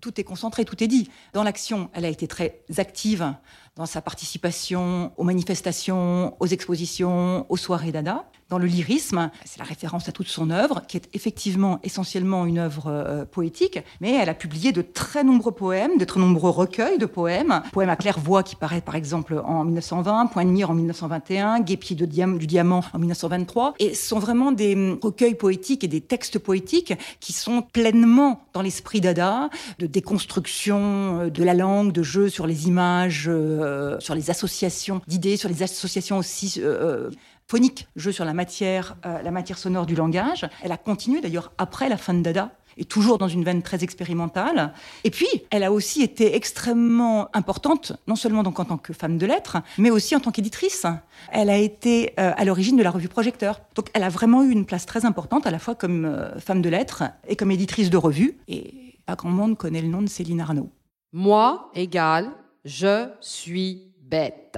Tout 0.02 0.20
est 0.20 0.24
concentré, 0.24 0.66
tout 0.66 0.84
est 0.84 0.88
dit. 0.88 1.10
Dans 1.34 1.44
l'action, 1.44 1.90
elle 1.94 2.06
a 2.06 2.10
été 2.10 2.28
très 2.28 2.62
active 2.78 3.34
dans 3.78 3.86
sa 3.86 4.02
participation 4.02 5.14
aux 5.16 5.24
manifestations, 5.24 6.36
aux 6.40 6.48
expositions, 6.48 7.46
aux 7.50 7.58
soirées 7.58 7.92
Dada. 7.92 8.26
Dans 8.50 8.58
le 8.58 8.66
lyrisme, 8.66 9.32
c'est 9.46 9.60
la 9.60 9.64
référence 9.64 10.10
à 10.10 10.12
toute 10.12 10.28
son 10.28 10.50
œuvre, 10.50 10.82
qui 10.90 10.98
est 10.98 11.08
effectivement 11.14 11.80
essentiellement 11.84 12.46
une 12.46 12.60
œuvre 12.60 12.88
euh, 12.88 13.24
poétique, 13.24 13.80
mais 14.02 14.14
elle 14.14 14.28
a 14.28 14.34
publié 14.34 14.74
de 14.74 14.82
très 14.82 15.24
nombreux 15.24 15.54
poèmes, 15.54 15.98
de 15.98 16.04
très 16.04 16.20
nombreux 16.20 16.50
recueils 16.50 16.98
de 16.98 17.06
poèmes. 17.06 17.62
Poème 17.72 17.88
à 17.88 17.96
claire-voix 17.96 18.44
qui 18.44 18.58
paraît 18.58 18.82
par 18.82 18.96
exemple 18.96 19.42
en 19.46 19.64
1920, 19.64 20.26
Point 20.28 20.44
de 20.44 20.50
mire 20.50 20.70
en 20.70 20.74
1921, 20.74 21.62
Guépier 21.62 21.96
diam 21.96 22.38
du 22.38 22.46
diamant 22.46 22.84
en 22.92 23.00
1923, 23.00 23.76
et 23.80 23.94
ce 23.94 24.06
sont 24.06 24.20
vraiment 24.20 24.52
des 24.52 24.76
hum, 24.76 25.00
recueils 25.02 25.36
poétiques 25.36 25.86
et 25.86 25.88
des 25.88 26.02
textes 26.02 26.38
poétiques 26.38 26.94
qui 27.22 27.32
sont 27.32 27.62
pleinement 27.62 28.42
dans 28.52 28.62
l'esprit 28.62 29.00
Dada, 29.00 29.50
de 29.80 29.88
déconstruction 29.88 31.22
euh, 31.22 31.30
de 31.30 31.44
la 31.46 31.54
langue, 31.54 31.94
de 31.94 32.04
jeu 32.04 32.28
sur 32.28 32.48
les 32.48 32.68
images, 32.68 33.30
euh, 33.30 33.61
sur 34.00 34.16
les 34.16 34.30
associations 34.30 35.02
d'idées, 35.08 35.38
sur 35.38 35.50
les 35.50 35.64
associations 35.64 36.18
aussi 36.18 36.56
euh, 36.60 37.10
phoniques, 37.52 37.88
jeu 37.98 38.14
sur 38.14 38.24
la 38.24 38.34
matière, 38.34 38.96
euh, 39.06 39.22
la 39.22 39.32
matière 39.32 39.58
sonore 39.58 39.86
du 39.86 39.94
langage. 39.94 40.48
Elle 40.64 40.72
a 40.72 40.78
continué 40.78 41.20
d'ailleurs 41.20 41.52
après 41.58 41.90
la 41.90 41.98
fin 41.98 42.14
de 42.14 42.22
Dada 42.22 42.52
et 42.78 42.86
toujours 42.86 43.18
dans 43.18 43.28
une 43.28 43.44
veine 43.44 43.62
très 43.62 43.84
expérimentale. 43.84 44.74
Et 45.04 45.12
puis, 45.12 45.28
elle 45.50 45.64
a 45.64 45.74
aussi 45.74 46.02
été 46.02 46.34
extrêmement 46.38 47.28
importante, 47.36 47.92
non 48.08 48.16
seulement 48.16 48.44
donc 48.44 48.62
en 48.62 48.64
tant 48.64 48.78
que 48.78 48.94
femme 48.94 49.18
de 49.18 49.26
lettres, 49.26 49.58
mais 49.78 49.90
aussi 49.90 50.16
en 50.16 50.22
tant 50.22 50.32
qu'éditrice. 50.32 50.86
Elle 51.34 51.50
a 51.50 51.58
été 51.58 52.14
euh, 52.18 52.32
à 52.38 52.46
l'origine 52.46 52.78
de 52.78 52.84
la 52.84 52.92
revue 52.92 53.10
Projecteur. 53.10 53.60
Donc, 53.76 53.90
elle 53.94 54.04
a 54.04 54.10
vraiment 54.10 54.44
eu 54.44 54.52
une 54.52 54.66
place 54.66 54.86
très 54.86 55.04
importante, 55.04 55.46
à 55.46 55.52
la 55.52 55.60
fois 55.60 55.76
comme 55.76 56.06
euh, 56.06 56.40
femme 56.40 56.62
de 56.62 56.70
lettres 56.70 57.04
et 57.28 57.36
comme 57.36 57.52
éditrice 57.52 57.90
de 57.90 57.98
revue. 57.98 58.38
Et 58.48 58.96
pas 59.06 59.16
grand 59.16 59.30
monde 59.30 59.58
connaît 59.58 59.82
le 59.82 59.90
nom 59.90 60.02
de 60.02 60.08
Céline 60.08 60.40
Arnaud. 60.40 60.70
Moi 61.12 61.70
égale 61.76 62.32
je 62.66 63.10
suis 63.22 63.94
bête. 64.02 64.58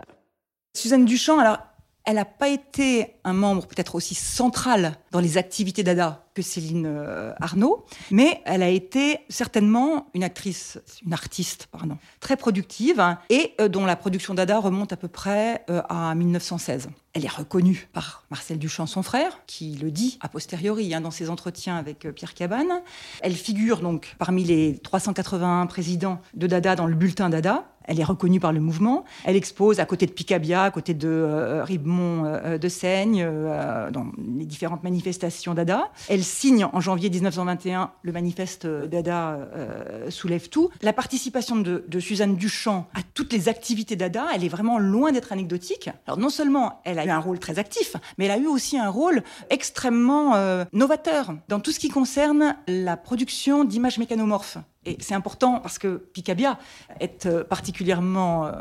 Suzanne 0.76 1.06
Duchamp, 1.06 1.40
alors, 1.40 1.60
elle 2.06 2.16
n'a 2.16 2.26
pas 2.26 2.50
été 2.50 3.16
un 3.24 3.34
membre 3.34 3.66
peut-être 3.66 3.96
aussi 3.96 4.14
central 4.14 4.98
dans 5.12 5.22
les 5.22 5.38
activités 5.38 5.84
d'ADA 5.84 6.26
que 6.34 6.42
Céline 6.42 6.86
euh, 6.86 7.34
Arnaud, 7.40 7.86
mais 8.12 8.42
elle 8.46 8.62
a 8.62 8.70
été 8.70 9.20
certainement 9.30 10.08
une 10.14 10.24
actrice, 10.24 10.80
une 11.06 11.14
artiste, 11.14 11.68
pardon, 11.72 11.98
très 12.20 12.36
productive 12.36 13.00
hein, 13.00 13.20
et 13.30 13.54
euh, 13.62 13.70
dont 13.70 13.86
la 13.86 13.96
production 13.96 14.34
d'ADA 14.34 14.60
remonte 14.60 14.92
à 14.92 14.98
peu 14.98 15.08
près 15.08 15.64
euh, 15.70 15.82
à 15.88 16.14
1916. 16.14 16.90
Elle 17.16 17.26
est 17.26 17.32
reconnue 17.32 17.88
par 17.94 18.24
Marcel 18.32 18.58
Duchamp, 18.58 18.88
son 18.88 19.04
frère, 19.04 19.42
qui 19.46 19.76
le 19.76 19.92
dit 19.92 20.18
a 20.22 20.30
posteriori 20.30 20.96
hein, 20.96 21.02
dans 21.02 21.12
ses 21.12 21.30
entretiens 21.30 21.76
avec 21.76 22.06
euh, 22.06 22.12
Pierre 22.12 22.34
Cabane. 22.34 22.82
Elle 23.22 23.36
figure 23.36 23.82
donc 23.82 24.16
parmi 24.18 24.44
les 24.44 24.80
381 24.80 25.68
présidents 25.68 26.20
de 26.34 26.48
Dada 26.48 26.76
dans 26.76 26.88
le 26.88 26.96
bulletin 26.96 27.30
Dada. 27.30 27.66
Elle 27.86 28.00
est 28.00 28.06
reconnue 28.06 28.40
par 28.40 28.54
le 28.54 28.62
mouvement. 28.62 29.04
Elle 29.26 29.36
expose 29.36 29.82
à 29.82 29.86
côté 29.86 30.06
de 30.06 30.12
Picabia, 30.12 30.64
à 30.64 30.72
côté 30.72 30.94
de 30.94 31.10
euh, 31.10 31.64
Ribemont 31.66 32.24
euh, 32.26 32.58
de 32.58 32.70
Seigne, 32.70 33.30
dans 33.92 34.08
les 34.18 34.46
différentes 34.46 34.84
manifestations 34.84 35.54
Dada. 35.54 35.92
Elle 36.10 36.24
signe 36.24 36.66
en 36.66 36.80
janvier 36.80 37.12
1921 37.12 37.92
le 38.02 38.12
manifeste 38.12 38.66
Dada 38.66 39.38
soulève 40.10 40.50
tout. 40.50 40.70
La 40.82 40.94
participation 40.94 41.58
de, 41.58 42.00
Suzanne 42.00 42.38
Duchamp 42.38 42.88
à 42.96 43.02
toutes 43.14 43.34
les 43.34 43.50
activités 43.50 43.96
Dada, 43.96 44.28
elle 44.34 44.44
est 44.44 44.50
vraiment 44.50 44.80
loin 44.80 45.12
d'être 45.12 45.32
anecdotique. 45.32 45.90
Alors 46.08 46.18
non 46.18 46.30
seulement 46.30 46.82
elle 46.86 47.00
eu 47.06 47.10
un 47.10 47.20
rôle 47.20 47.40
très 47.40 47.60
actif, 47.60 47.96
mais 48.18 48.26
elle 48.26 48.32
a 48.32 48.38
eu 48.38 48.48
aussi 48.48 48.78
un 48.78 48.90
rôle 48.90 49.24
extrêmement 49.50 50.36
euh, 50.36 50.66
novateur 50.74 51.34
dans 51.48 51.60
tout 51.60 51.72
ce 51.72 51.80
qui 51.80 51.90
concerne 51.90 52.56
la 52.68 52.98
production 52.98 53.64
d'images 53.64 53.98
mécanomorphes. 53.98 54.58
Et 54.86 54.98
c'est 55.00 55.14
important 55.14 55.60
parce 55.62 55.80
que 55.80 55.96
Picabia 55.96 56.60
est 57.00 57.26
euh, 57.26 57.44
particulièrement 57.44 58.48
euh, 58.48 58.52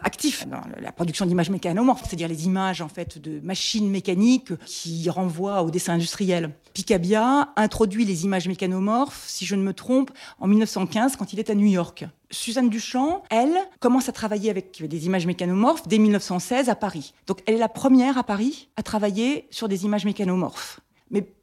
actif 0.00 0.46
dans 0.48 0.62
la 0.80 0.90
production 0.90 1.26
d'images 1.26 1.50
mécanomorphes, 1.50 2.04
c'est-à-dire 2.06 2.28
les 2.28 2.46
images 2.46 2.80
en 2.80 2.88
fait 2.88 3.18
de 3.18 3.40
machines 3.40 3.90
mécaniques 3.90 4.52
qui 4.64 5.10
renvoient 5.10 5.62
au 5.62 5.70
dessin 5.70 5.94
industriel. 5.94 6.50
Picabia 6.72 7.52
introduit 7.56 8.06
les 8.06 8.24
images 8.24 8.48
mécanomorphes, 8.48 9.24
si 9.26 9.44
je 9.44 9.54
ne 9.54 9.62
me 9.62 9.74
trompe, 9.74 10.10
en 10.40 10.46
1915 10.46 11.16
quand 11.16 11.32
il 11.32 11.38
est 11.38 11.50
à 11.50 11.54
New 11.54 11.66
York. 11.66 12.06
Suzanne 12.30 12.68
Duchamp, 12.68 13.22
elle, 13.30 13.56
commence 13.80 14.08
à 14.08 14.12
travailler 14.12 14.50
avec 14.50 14.82
des 14.82 15.06
images 15.06 15.26
mécanomorphes 15.26 15.86
dès 15.86 15.98
1916 15.98 16.68
à 16.68 16.74
Paris. 16.74 17.14
Donc 17.26 17.40
elle 17.46 17.54
est 17.54 17.58
la 17.58 17.68
première 17.68 18.18
à 18.18 18.24
Paris 18.24 18.68
à 18.76 18.82
travailler 18.82 19.46
sur 19.50 19.68
des 19.68 19.84
images 19.84 20.04
mécanomorphes. 20.04 20.80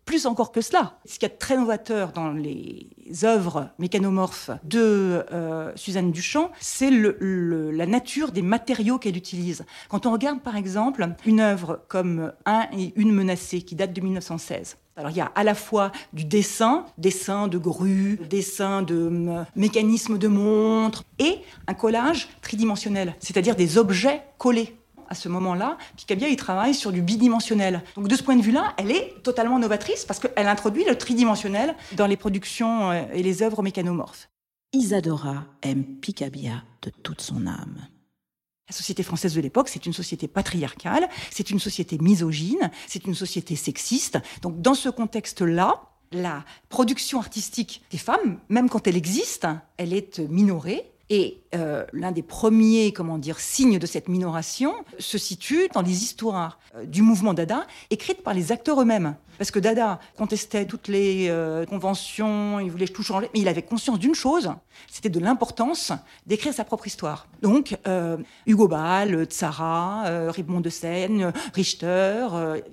Plus 0.06 0.26
encore 0.26 0.52
que 0.52 0.62
cela, 0.62 0.98
ce 1.06 1.14
qu'il 1.14 1.24
y 1.24 1.32
a 1.32 1.34
de 1.34 1.40
très 1.40 1.56
novateur 1.56 2.12
dans 2.12 2.32
les 2.32 2.90
œuvres 3.24 3.70
mécanomorphes 3.80 4.52
de 4.64 5.26
euh, 5.32 5.72
Suzanne 5.76 6.12
Duchamp, 6.12 6.52
c'est 6.60 6.90
la 6.92 7.86
nature 7.86 8.32
des 8.32 8.42
matériaux 8.42 8.98
qu'elle 8.98 9.18
utilise. 9.18 9.66
Quand 9.90 10.06
on 10.06 10.12
regarde 10.12 10.42
par 10.42 10.56
exemple 10.56 11.08
une 11.26 11.40
œuvre 11.40 11.84
comme 11.88 12.34
Un 12.46 12.68
et 12.78 12.94
une 12.96 13.12
menacée 13.12 13.62
qui 13.62 13.76
date 13.76 13.94
de 13.94 14.02
1916, 14.02 14.78
alors 14.96 15.12
il 15.12 15.18
y 15.18 15.22
a 15.22 15.32
à 15.36 15.44
la 15.44 15.56
fois 15.56 15.92
du 16.12 16.24
dessin, 16.24 16.86
dessin 16.98 17.48
de 17.48 17.58
grue, 17.58 18.20
dessin 18.30 18.82
de 18.84 19.10
euh, 19.12 19.44
mécanisme 19.56 20.18
de 20.18 20.28
montre, 20.28 21.04
et 21.20 21.40
un 21.68 21.74
collage 21.74 22.30
tridimensionnel, 22.42 23.16
c'est-à-dire 23.20 23.56
des 23.56 23.78
objets 23.78 24.22
collés 24.38 24.76
à 25.14 25.16
ce 25.16 25.30
moment-là, 25.30 25.78
Picabia, 25.96 26.28
il 26.28 26.36
travaille 26.38 26.74
sur 26.74 26.92
du 26.92 27.04
bidimensionnel. 27.04 27.84
Donc 27.96 28.08
de 28.08 28.16
ce 28.16 28.24
point 28.24 28.36
de 28.36 28.42
vue-là, 28.42 28.74
elle 28.78 28.90
est 28.90 29.22
totalement 29.22 29.60
novatrice 29.60 30.06
parce 30.06 30.20
qu'elle 30.20 30.48
introduit 30.48 30.84
le 30.86 30.98
tridimensionnel 30.98 31.76
dans 31.92 32.08
les 32.08 32.18
productions 32.18 32.90
euh, 32.90 33.04
et 33.14 33.22
les 33.22 33.44
œuvres 33.44 33.62
mécanomorphes. 33.62 34.32
Isadora 34.74 35.46
aime 35.62 35.84
Picabia 35.84 36.64
de 36.82 36.90
toute 36.90 37.22
son 37.22 37.46
âme. 37.46 37.88
La 38.68 38.76
société 38.76 39.04
française 39.04 39.36
de 39.36 39.42
l'époque, 39.42 39.70
c'est 39.70 39.86
une 39.86 39.94
société 39.94 40.28
patriarcale, 40.28 41.08
c'est 41.30 41.52
une 41.52 41.60
société 41.60 42.00
misogyne, 42.00 42.72
c'est 42.88 43.06
une 43.06 43.14
société 43.14 43.56
sexiste. 43.56 44.18
Donc 44.42 44.62
dans 44.62 44.74
ce 44.74 44.90
contexte-là, 44.90 45.80
la 46.12 46.44
production 46.70 47.20
artistique 47.20 47.84
des 47.92 48.00
femmes, 48.00 48.40
même 48.50 48.68
quand 48.68 48.88
elle 48.88 48.98
existe, 48.98 49.46
elle 49.78 49.94
est 49.94 50.18
minorée. 50.18 50.90
Et 51.10 51.43
euh, 51.54 51.86
l'un 51.94 52.12
des 52.12 52.24
premiers, 52.24 52.94
comment 52.94 53.18
dire, 53.18 53.40
signes 53.40 53.80
de 53.80 53.86
cette 53.86 54.08
minoration 54.08 54.74
se 55.00 55.18
situe 55.18 55.68
dans 55.74 55.82
les 55.82 56.04
histoires 56.04 56.60
euh, 56.76 56.86
du 56.86 57.02
mouvement 57.02 57.34
Dada, 57.34 57.66
écrites 57.90 58.24
par 58.24 58.34
les 58.34 58.52
acteurs 58.52 58.82
eux-mêmes. 58.82 59.16
Parce 59.38 59.50
que 59.50 59.60
Dada 59.60 60.00
contestait 60.16 60.66
toutes 60.66 60.88
les 60.88 61.28
euh, 61.30 61.66
conventions, 61.66 62.60
il 62.60 62.70
voulait 62.70 62.88
tout 62.88 63.04
changer, 63.04 63.30
mais 63.34 63.40
il 63.40 63.48
avait 63.48 63.64
conscience 63.64 63.98
d'une 63.98 64.14
chose, 64.14 64.52
c'était 64.90 65.10
de 65.10 65.20
l'importance 65.20 65.92
d'écrire 66.28 66.54
sa 66.54 66.64
propre 66.64 66.88
histoire. 66.88 67.28
Donc, 67.42 67.76
Hugo 68.46 68.68
Ball, 68.68 69.26
Tzara, 69.26 70.06
euh, 70.06 70.32
Ribemont 70.32 70.62
de 70.62 70.70
Seine, 70.70 71.34
Richter 71.54 72.28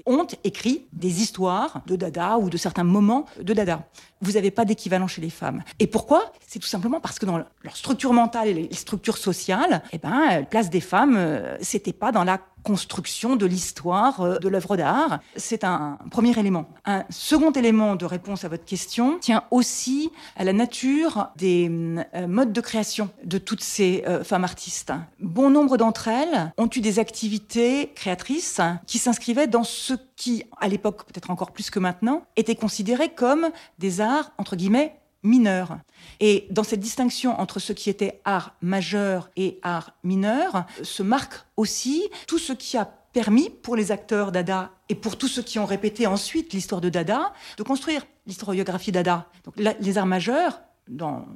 ont 0.06 0.26
écrit 0.44 0.86
des 0.92 1.22
histoires 1.22 1.82
de 1.86 1.96
Dada 1.96 2.38
ou 2.38 2.50
de 2.50 2.56
certains 2.56 2.84
moments 2.84 3.24
de 3.40 3.54
Dada. 3.54 3.88
Vous 4.20 4.32
n'avez 4.32 4.50
pas 4.50 4.66
d'équivalent 4.66 5.06
chez 5.06 5.22
les 5.22 5.30
femmes. 5.30 5.62
Et 5.78 5.86
pourquoi? 5.86 6.32
C'est 6.46 6.58
tout 6.58 6.68
simplement 6.68 7.00
parce 7.00 7.18
que 7.18 7.24
dans 7.24 7.38
leur 7.38 7.76
structure 7.76 8.12
mentale 8.12 8.48
structures 8.74 9.18
sociales, 9.18 9.82
eh 9.92 9.98
ben, 9.98 10.28
la 10.28 10.42
place 10.42 10.70
des 10.70 10.80
femmes, 10.80 11.16
euh, 11.16 11.56
c'était 11.60 11.92
pas 11.92 12.12
dans 12.12 12.24
la 12.24 12.38
construction 12.62 13.36
de 13.36 13.46
l'histoire 13.46 14.20
euh, 14.20 14.38
de 14.38 14.48
l'œuvre 14.48 14.76
d'art. 14.76 15.20
C'est 15.36 15.64
un 15.64 15.98
premier 16.10 16.38
élément. 16.38 16.68
Un 16.84 17.04
second 17.10 17.52
élément 17.52 17.96
de 17.96 18.04
réponse 18.04 18.44
à 18.44 18.48
votre 18.48 18.64
question 18.64 19.18
tient 19.18 19.44
aussi 19.50 20.10
à 20.36 20.44
la 20.44 20.52
nature 20.52 21.28
des 21.36 21.70
euh, 22.14 22.26
modes 22.26 22.52
de 22.52 22.60
création 22.60 23.10
de 23.24 23.38
toutes 23.38 23.62
ces 23.62 24.04
euh, 24.06 24.24
femmes 24.24 24.44
artistes. 24.44 24.92
Bon 25.20 25.50
nombre 25.50 25.76
d'entre 25.76 26.08
elles 26.08 26.52
ont 26.58 26.68
eu 26.74 26.80
des 26.80 26.98
activités 26.98 27.92
créatrices 27.94 28.60
qui 28.86 28.98
s'inscrivaient 28.98 29.46
dans 29.46 29.64
ce 29.64 29.94
qui, 30.16 30.44
à 30.60 30.68
l'époque 30.68 31.04
peut-être 31.04 31.30
encore 31.30 31.52
plus 31.52 31.70
que 31.70 31.78
maintenant, 31.78 32.22
était 32.36 32.54
considéré 32.54 33.10
comme 33.10 33.48
des 33.78 34.00
arts, 34.00 34.32
entre 34.38 34.56
guillemets, 34.56 34.99
mineur. 35.22 35.78
Et 36.20 36.46
dans 36.50 36.64
cette 36.64 36.80
distinction 36.80 37.38
entre 37.40 37.58
ce 37.58 37.72
qui 37.72 37.90
était 37.90 38.20
art 38.24 38.54
majeur 38.62 39.30
et 39.36 39.58
art 39.62 39.92
mineur, 40.02 40.64
se 40.82 41.02
marque 41.02 41.44
aussi 41.56 42.08
tout 42.26 42.38
ce 42.38 42.52
qui 42.52 42.76
a 42.76 42.84
permis 43.12 43.50
pour 43.50 43.76
les 43.76 43.92
acteurs 43.92 44.32
Dada 44.32 44.70
et 44.88 44.94
pour 44.94 45.18
tous 45.18 45.28
ceux 45.28 45.42
qui 45.42 45.58
ont 45.58 45.66
répété 45.66 46.06
ensuite 46.06 46.52
l'histoire 46.52 46.80
de 46.80 46.88
Dada 46.88 47.32
de 47.56 47.62
construire 47.62 48.06
l'historiographie 48.26 48.92
Dada. 48.92 49.26
Donc, 49.44 49.54
les 49.56 49.98
arts 49.98 50.06
majeurs, 50.06 50.60
dans 50.88 51.26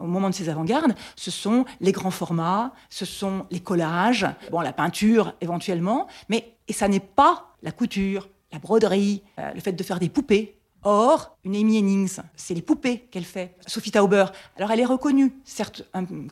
au 0.00 0.06
moment 0.06 0.30
de 0.30 0.34
ces 0.34 0.48
avant-gardes, 0.48 0.94
ce 1.16 1.30
sont 1.30 1.64
les 1.80 1.92
grands 1.92 2.10
formats, 2.10 2.72
ce 2.88 3.04
sont 3.04 3.46
les 3.50 3.60
collages, 3.60 4.26
bon, 4.50 4.60
la 4.60 4.72
peinture 4.72 5.34
éventuellement, 5.40 6.06
mais 6.28 6.56
et 6.68 6.72
ça 6.72 6.88
n'est 6.88 7.00
pas 7.00 7.54
la 7.62 7.72
couture, 7.72 8.28
la 8.52 8.58
broderie, 8.58 9.22
euh, 9.38 9.52
le 9.54 9.60
fait 9.60 9.72
de 9.72 9.82
faire 9.82 9.98
des 9.98 10.08
poupées. 10.08 10.57
Or, 10.90 11.36
une 11.44 11.54
Amy 11.54 11.76
Hennings, 11.76 12.16
c'est 12.34 12.54
les 12.54 12.62
poupées 12.62 13.00
qu'elle 13.10 13.26
fait. 13.26 13.54
Sophie 13.66 13.90
Tauber, 13.90 14.24
alors 14.56 14.70
elle 14.70 14.80
est 14.80 14.86
reconnue, 14.86 15.34
certes, 15.44 15.82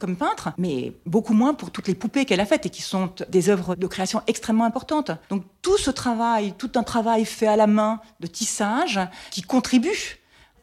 comme 0.00 0.16
peintre, 0.16 0.48
mais 0.56 0.94
beaucoup 1.04 1.34
moins 1.34 1.52
pour 1.52 1.70
toutes 1.70 1.88
les 1.88 1.94
poupées 1.94 2.24
qu'elle 2.24 2.40
a 2.40 2.46
faites 2.46 2.64
et 2.64 2.70
qui 2.70 2.80
sont 2.80 3.10
des 3.28 3.50
œuvres 3.50 3.74
de 3.74 3.86
création 3.86 4.22
extrêmement 4.26 4.64
importantes. 4.64 5.10
Donc 5.28 5.42
tout 5.60 5.76
ce 5.76 5.90
travail, 5.90 6.54
tout 6.56 6.70
un 6.76 6.84
travail 6.84 7.26
fait 7.26 7.46
à 7.46 7.56
la 7.56 7.66
main 7.66 8.00
de 8.20 8.26
tissage 8.26 8.98
qui 9.30 9.42
contribue 9.42 10.22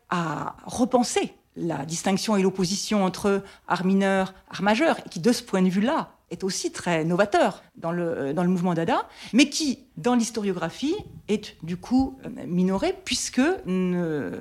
à 0.10 0.56
repenser 0.66 1.36
la 1.56 1.86
distinction 1.86 2.36
et 2.36 2.42
l'opposition 2.42 3.06
entre 3.06 3.44
art 3.68 3.86
mineur, 3.86 4.34
art 4.50 4.64
majeur, 4.64 4.98
et 5.06 5.10
qui 5.10 5.20
de 5.20 5.32
ce 5.32 5.44
point 5.44 5.62
de 5.62 5.70
vue-là 5.70 6.10
est 6.32 6.44
aussi 6.44 6.72
très 6.72 7.06
novateur 7.06 7.64
dans 7.76 7.92
le, 7.92 8.34
dans 8.34 8.42
le 8.42 8.50
mouvement 8.50 8.74
Dada, 8.74 9.08
mais 9.34 9.50
qui, 9.50 9.86
dans 9.98 10.16
l'historiographie, 10.16 10.96
est 11.30 11.56
du 11.64 11.78
coup 11.78 12.18
minoré, 12.48 12.94
puisque 13.06 13.42
ne 13.66 14.32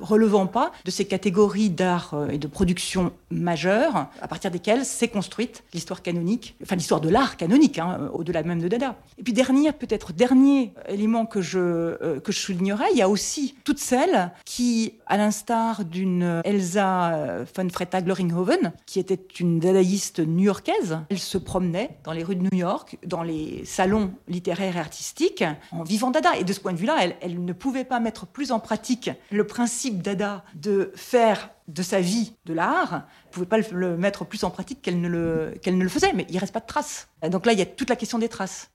relevant 0.00 0.46
pas 0.46 0.72
de 0.84 0.90
ces 0.90 1.04
catégories 1.04 1.70
d'art 1.70 2.14
euh, 2.14 2.28
et 2.28 2.38
de 2.38 2.46
production 2.46 3.12
majeures, 3.30 4.08
à 4.20 4.28
partir 4.28 4.50
desquelles 4.50 4.84
s'est 4.84 5.08
construite 5.08 5.62
l'histoire 5.72 6.02
canonique, 6.02 6.56
enfin 6.62 6.76
l'histoire 6.76 7.00
de 7.00 7.08
l'art 7.08 7.36
canonique, 7.36 7.78
hein, 7.78 8.10
au-delà 8.12 8.42
même 8.42 8.60
de 8.60 8.68
Dada. 8.68 8.96
Et 9.18 9.22
puis 9.22 9.32
dernier, 9.32 9.72
peut-être 9.72 10.12
dernier 10.12 10.72
élément 10.88 11.26
que 11.26 11.40
je, 11.40 11.58
euh, 11.58 12.20
que 12.20 12.32
je 12.32 12.38
soulignerai, 12.38 12.84
il 12.92 12.98
y 12.98 13.02
a 13.02 13.08
aussi 13.08 13.54
toutes 13.64 13.78
celles 13.78 14.32
qui, 14.44 14.94
à 15.06 15.16
l'instar 15.16 15.84
d'une 15.84 16.42
Elsa 16.44 17.14
euh, 17.14 17.44
von 17.56 17.68
Fretta 17.68 18.02
Gloringhoven, 18.02 18.72
qui 18.86 18.98
était 18.98 19.20
une 19.38 19.60
dadaïste 19.60 20.20
new-yorkaise, 20.20 20.98
elle 21.08 21.18
se 21.18 21.38
promenait 21.38 21.98
dans 22.04 22.12
les 22.12 22.24
rues 22.24 22.36
de 22.36 22.42
New 22.42 22.58
York, 22.58 22.98
dans 23.06 23.22
les 23.22 23.64
salons 23.64 24.12
littéraires 24.28 24.79
et 24.80 24.82
artistiques, 24.82 25.44
en 25.70 25.82
vivant 25.82 26.10
Dada. 26.10 26.36
Et 26.36 26.44
de 26.44 26.52
ce 26.52 26.60
point 26.60 26.72
de 26.72 26.78
vue-là, 26.78 26.96
elle, 27.20 27.44
ne 27.44 27.52
pouvait 27.52 27.84
pas 27.84 28.00
mettre 28.00 28.26
plus 28.26 28.50
en 28.50 28.60
pratique 28.60 29.10
le 29.30 29.46
principe 29.46 30.02
Dada 30.02 30.44
de 30.54 30.92
faire 30.96 31.50
de 31.68 31.82
sa 31.82 32.00
vie 32.00 32.34
de 32.46 32.52
l'art, 32.52 33.06
ne 33.26 33.32
pouvait 33.32 33.46
pas 33.46 33.58
le 33.58 33.96
mettre 33.96 34.24
plus 34.24 34.44
en 34.44 34.50
pratique 34.50 34.82
qu'elle 34.82 35.00
ne, 35.00 35.08
le, 35.08 35.54
ne 35.64 35.82
le 35.82 35.88
faisait, 35.88 36.12
mais 36.12 36.26
il 36.28 36.38
reste 36.38 36.52
pas 36.52 36.60
de 36.60 36.66
traces. 36.66 37.08
Donc 37.28 37.46
là, 37.46 37.52
il 37.52 37.58
y 37.58 37.62
a 37.62 37.66
toute 37.66 37.90
la 37.90 37.96
question 37.96 38.18
des 38.18 38.28
traces. 38.28 38.70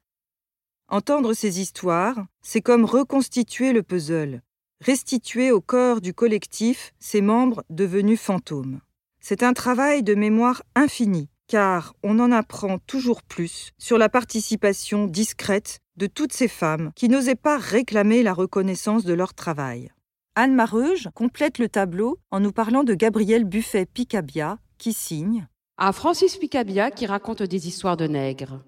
Entendre 0.88 1.34
ces 1.34 1.60
histoires, 1.60 2.26
c'est 2.41 2.62
comme 2.62 2.86
reconstituer 2.86 3.74
le 3.74 3.82
puzzle, 3.82 4.41
restituer 4.82 5.52
au 5.52 5.60
corps 5.60 6.00
du 6.00 6.13
collectif 6.13 6.94
ses 7.00 7.22
membres 7.22 7.63
devenus 7.70 8.20
fantômes. 8.20 8.80
C'est 9.20 9.41
un 9.41 9.54
travail 9.54 10.04
de 10.04 10.13
mémoire 10.13 10.62
infini, 10.76 11.30
car 11.48 11.96
on 12.04 12.20
en 12.20 12.32
apprend 12.32 12.78
toujours 12.80 13.24
plus 13.24 13.72
sur 13.78 13.98
la 13.98 14.10
participation 14.10 15.08
discrète 15.08 15.80
de 15.98 16.08
toutes 16.08 16.34
ces 16.34 16.48
femmes 16.48 16.92
qui 16.96 17.10
n'osaient 17.10 17.36
pas 17.36 17.58
réclamer 17.58 18.24
la 18.24 18.34
reconnaissance 18.34 19.06
de 19.06 19.14
leur 19.14 19.34
travail. 19.34 19.92
Anne 20.36 20.54
Mareuge 20.54 21.10
complète 21.14 21.60
le 21.60 21.70
tableau 21.70 22.20
en 22.30 22.40
nous 22.42 22.52
parlant 22.52 22.84
de 22.84 22.94
Gabriel 22.94 23.46
Buffet-Picabia 23.46 24.60
qui 24.78 24.92
signe 24.92 25.48
À 25.78 25.94
Francis 25.94 26.36
Picabia 26.38 26.92
qui 26.92 27.06
raconte 27.06 27.44
des 27.44 27.68
histoires 27.68 27.98
de 27.98 28.08
nègres. 28.08 28.62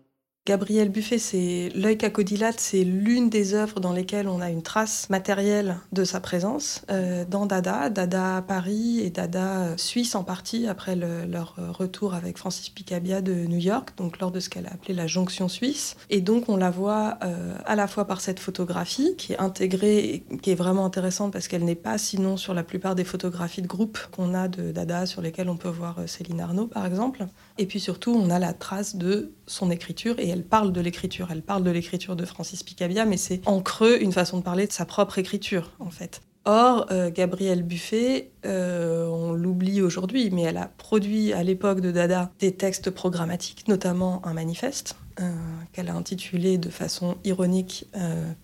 Gabriel 0.47 0.87
Buffet, 0.87 1.17
c'est 1.17 1.69
L'œil 1.75 1.97
cacodilate, 1.97 2.57
c'est 2.57 2.85
l'une 2.85 3.29
des 3.29 3.53
œuvres 3.53 3.81
dans 3.81 3.91
lesquelles 3.91 4.29
on 4.29 4.39
a 4.39 4.49
une 4.49 4.61
trace 4.61 5.09
matérielle 5.09 5.75
de 5.91 6.05
sa 6.05 6.21
présence 6.21 6.83
euh, 6.89 7.25
dans 7.29 7.45
Dada, 7.45 7.89
Dada 7.89 8.41
Paris 8.47 9.01
et 9.01 9.09
Dada 9.09 9.57
euh, 9.57 9.73
Suisse 9.75 10.15
en 10.15 10.23
partie 10.23 10.67
après 10.67 10.95
leur 10.95 11.55
retour 11.57 12.13
avec 12.13 12.37
Francis 12.37 12.69
Picabia 12.69 13.19
de 13.19 13.33
New 13.33 13.57
York, 13.57 13.89
donc 13.97 14.19
lors 14.19 14.31
de 14.31 14.39
ce 14.39 14.47
qu'elle 14.47 14.67
a 14.67 14.69
appelé 14.69 14.93
la 14.93 15.05
jonction 15.05 15.49
suisse. 15.49 15.97
Et 16.09 16.21
donc 16.21 16.47
on 16.47 16.55
la 16.55 16.69
voit 16.69 17.17
euh, 17.25 17.57
à 17.65 17.75
la 17.75 17.87
fois 17.87 18.05
par 18.05 18.21
cette 18.21 18.39
photographie 18.39 19.15
qui 19.17 19.33
est 19.33 19.39
intégrée 19.39 19.97
et 19.97 20.37
qui 20.41 20.51
est 20.51 20.55
vraiment 20.55 20.85
intéressante 20.85 21.33
parce 21.33 21.49
qu'elle 21.49 21.65
n'est 21.65 21.75
pas 21.75 21.97
sinon 21.97 22.37
sur 22.37 22.53
la 22.53 22.63
plupart 22.63 22.95
des 22.95 23.03
photographies 23.03 23.63
de 23.63 23.67
groupe 23.67 23.99
qu'on 24.13 24.33
a 24.33 24.47
de 24.47 24.71
Dada 24.71 25.07
sur 25.07 25.21
lesquelles 25.21 25.49
on 25.49 25.57
peut 25.57 25.67
voir 25.67 25.97
Céline 26.07 26.39
Arnaud 26.39 26.67
par 26.67 26.85
exemple. 26.85 27.25
Et 27.57 27.65
puis 27.65 27.81
surtout 27.81 28.13
on 28.13 28.29
a 28.29 28.39
la 28.39 28.53
trace 28.53 28.95
de 28.95 29.33
son 29.45 29.71
écriture 29.71 30.15
et 30.19 30.36
parle 30.43 30.71
de 30.71 30.81
l'écriture. 30.81 31.27
Elle 31.31 31.41
parle 31.41 31.63
de 31.63 31.71
l'écriture 31.71 32.15
de 32.15 32.25
Francis 32.25 32.63
Picabia, 32.63 33.05
mais 33.05 33.17
c'est 33.17 33.41
en 33.47 33.61
creux 33.61 34.01
une 34.01 34.11
façon 34.11 34.37
de 34.37 34.43
parler 34.43 34.67
de 34.67 34.73
sa 34.73 34.85
propre 34.85 35.17
écriture, 35.17 35.71
en 35.79 35.89
fait. 35.89 36.21
Or, 36.49 36.85
euh, 36.91 37.11
Gabrielle 37.11 37.61
Buffet, 37.61 38.31
euh, 38.45 39.05
on 39.07 39.33
l'oublie 39.33 39.81
aujourd'hui, 39.81 40.29
mais 40.31 40.43
elle 40.43 40.55
a 40.55 40.71
produit 40.77 41.33
à 41.33 41.43
l'époque 41.43 41.81
de 41.81 41.91
Dada 41.91 42.31
des 42.39 42.53
textes 42.53 42.89
programmatiques, 42.89 43.67
notamment 43.67 44.25
un 44.25 44.33
manifeste, 44.33 44.95
euh, 45.19 45.29
qu'elle 45.73 45.89
a 45.89 45.93
intitulé 45.93 46.57
de 46.57 46.69
façon 46.69 47.17
ironique 47.25 47.87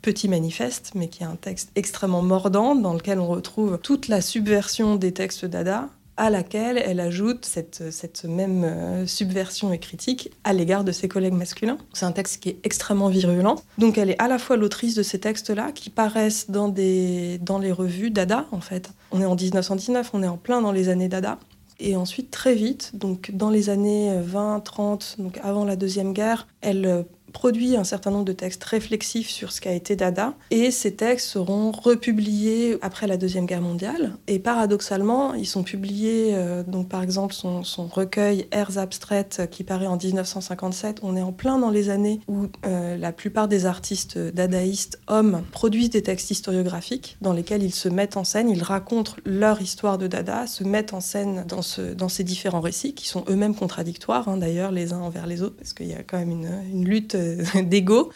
Petit 0.01 0.27
manifeste, 0.27 0.91
mais 0.95 1.08
qui 1.08 1.23
est 1.23 1.25
un 1.25 1.38
texte 1.38 1.71
extrêmement 1.75 2.21
mordant 2.21 2.75
dans 2.75 2.93
lequel 2.93 3.21
on 3.21 3.27
retrouve 3.27 3.79
toute 3.82 4.10
la 4.10 4.19
subversion 4.19 4.97
des 4.97 5.13
textes 5.13 5.45
Dada, 5.45 5.88
à 6.17 6.30
laquelle 6.30 6.78
elle 6.78 6.99
ajoute 6.99 7.45
cette, 7.45 7.91
cette 7.91 8.26
même 8.26 8.63
euh, 8.63 9.08
subversion 9.08 9.73
et 9.73 9.80
critique 9.80 10.32
à 10.43 10.54
l'égard 10.54 10.84
de 10.84 10.91
ses 10.91 11.08
collègues 11.08 11.34
masculins. 11.34 11.78
C'est 11.93 12.06
un 12.06 12.12
texte 12.12 12.41
qui 12.41 12.49
est 12.49 12.60
extrêmement 12.63 13.10
virulent. 13.10 13.56
Donc 13.78 13.97
elle 13.97 14.10
est 14.10 14.21
à 14.21 14.28
la 14.28 14.38
fois 14.38 14.58
l'autrice 14.58 14.95
de 14.95 15.04
ces 15.04 15.19
textes-là 15.19 15.71
qui 15.71 15.89
paraissent 15.89 16.49
dans, 16.49 16.69
des, 16.69 17.39
dans 17.39 17.60
les 17.60 17.71
revues 17.71 18.12
Dada, 18.12 18.45
en 18.52 18.62
fait. 18.62 18.91
On 19.12 19.21
est 19.21 19.26
en 19.26 19.36
1919, 19.36 20.12
on 20.13 20.23
est 20.23 20.28
en 20.28 20.38
plein 20.38 20.62
dans 20.62 20.71
les 20.71 20.89
années 20.89 21.10
Dada. 21.10 21.39
Et 21.80 21.95
ensuite, 21.95 22.30
très 22.32 22.54
vite, 22.54 22.91
donc 22.93 23.32
dans 23.34 23.49
les 23.49 23.69
années 23.69 24.15
20, 24.21 24.60
30, 24.62 25.15
donc 25.17 25.39
avant 25.43 25.65
la 25.65 25.76
Deuxième 25.76 26.13
Guerre, 26.13 26.47
elle 26.62 26.86
euh, 26.86 27.04
produit 27.34 27.76
un 27.76 27.84
certain 27.84 28.12
nombre 28.12 28.26
de 28.26 28.32
textes 28.32 28.63
réflexifs 28.63 29.30
sur 29.30 29.52
ce 29.52 29.60
qu'a 29.60 29.74
été 29.74 29.96
Dada, 29.96 30.36
et 30.52 30.72
ces 30.72 30.93
textes 30.93 31.28
seront 31.28 31.72
republiés 31.72 32.78
après 32.82 33.08
la 33.08 33.17
Deuxième 33.17 33.46
Guerre 33.46 33.62
mondiale. 33.62 34.13
Et 34.28 34.39
paradoxalement, 34.39 35.34
ils 35.34 35.48
sont 35.48 35.63
publiés, 35.63 36.30
euh, 36.34 36.63
donc 36.63 36.88
par 36.88 37.04
exemple 37.04 37.34
son, 37.34 37.63
recueil 37.88 38.48
Airs 38.52 38.78
abstraites 38.78 39.50
qui 39.52 39.63
paraît 39.63 39.88
en 39.88 39.98
1957. 39.98 41.00
On 41.04 41.17
est 41.17 41.22
en 41.22 41.32
plein 41.34 41.58
dans 41.58 41.69
les 41.69 41.89
années 41.89 42.22
où 42.28 42.46
euh, 42.65 42.96
la 42.96 43.12
plupart 43.12 43.48
des 43.48 43.65
artistes 43.65 44.17
dadaïstes 44.17 45.00
hommes 45.08 45.43
produisent 45.52 45.89
des 45.89 46.04
textes 46.04 46.32
historiographiques 46.32 47.17
dans 47.22 47.34
lesquels 47.34 47.63
ils 47.63 47.74
se 47.74 47.89
mettent 47.89 48.15
en 48.15 48.24
scène, 48.24 48.50
ils 48.50 48.63
racontent 48.63 49.13
leur 49.26 49.62
histoire 49.62 49.98
de 49.98 50.08
Dada, 50.08 50.48
se 50.48 50.63
mettent 50.63 50.93
en 50.93 51.02
scène 51.02 51.46
dans, 51.48 51.62
ce, 51.62 51.82
dans 51.93 52.10
ces 52.10 52.24
différents 52.24 52.62
récits 52.62 52.93
qui 52.93 53.08
sont 53.08 53.26
eux-mêmes 53.28 53.56
contradictoires 53.56 54.28
hein, 54.28 54.38
d'ailleurs 54.38 54.72
les 54.72 54.93
uns 54.93 55.00
envers 55.00 55.26
les 55.26 55.41
autres 55.41 55.56
parce 55.58 55.74
qu'il 55.74 55.88
y 55.88 55.93
a 55.93 56.04
quand 56.04 56.19
même 56.19 56.46
une 56.72 56.86
lutte 56.86 57.15
d'ego. 57.63 58.12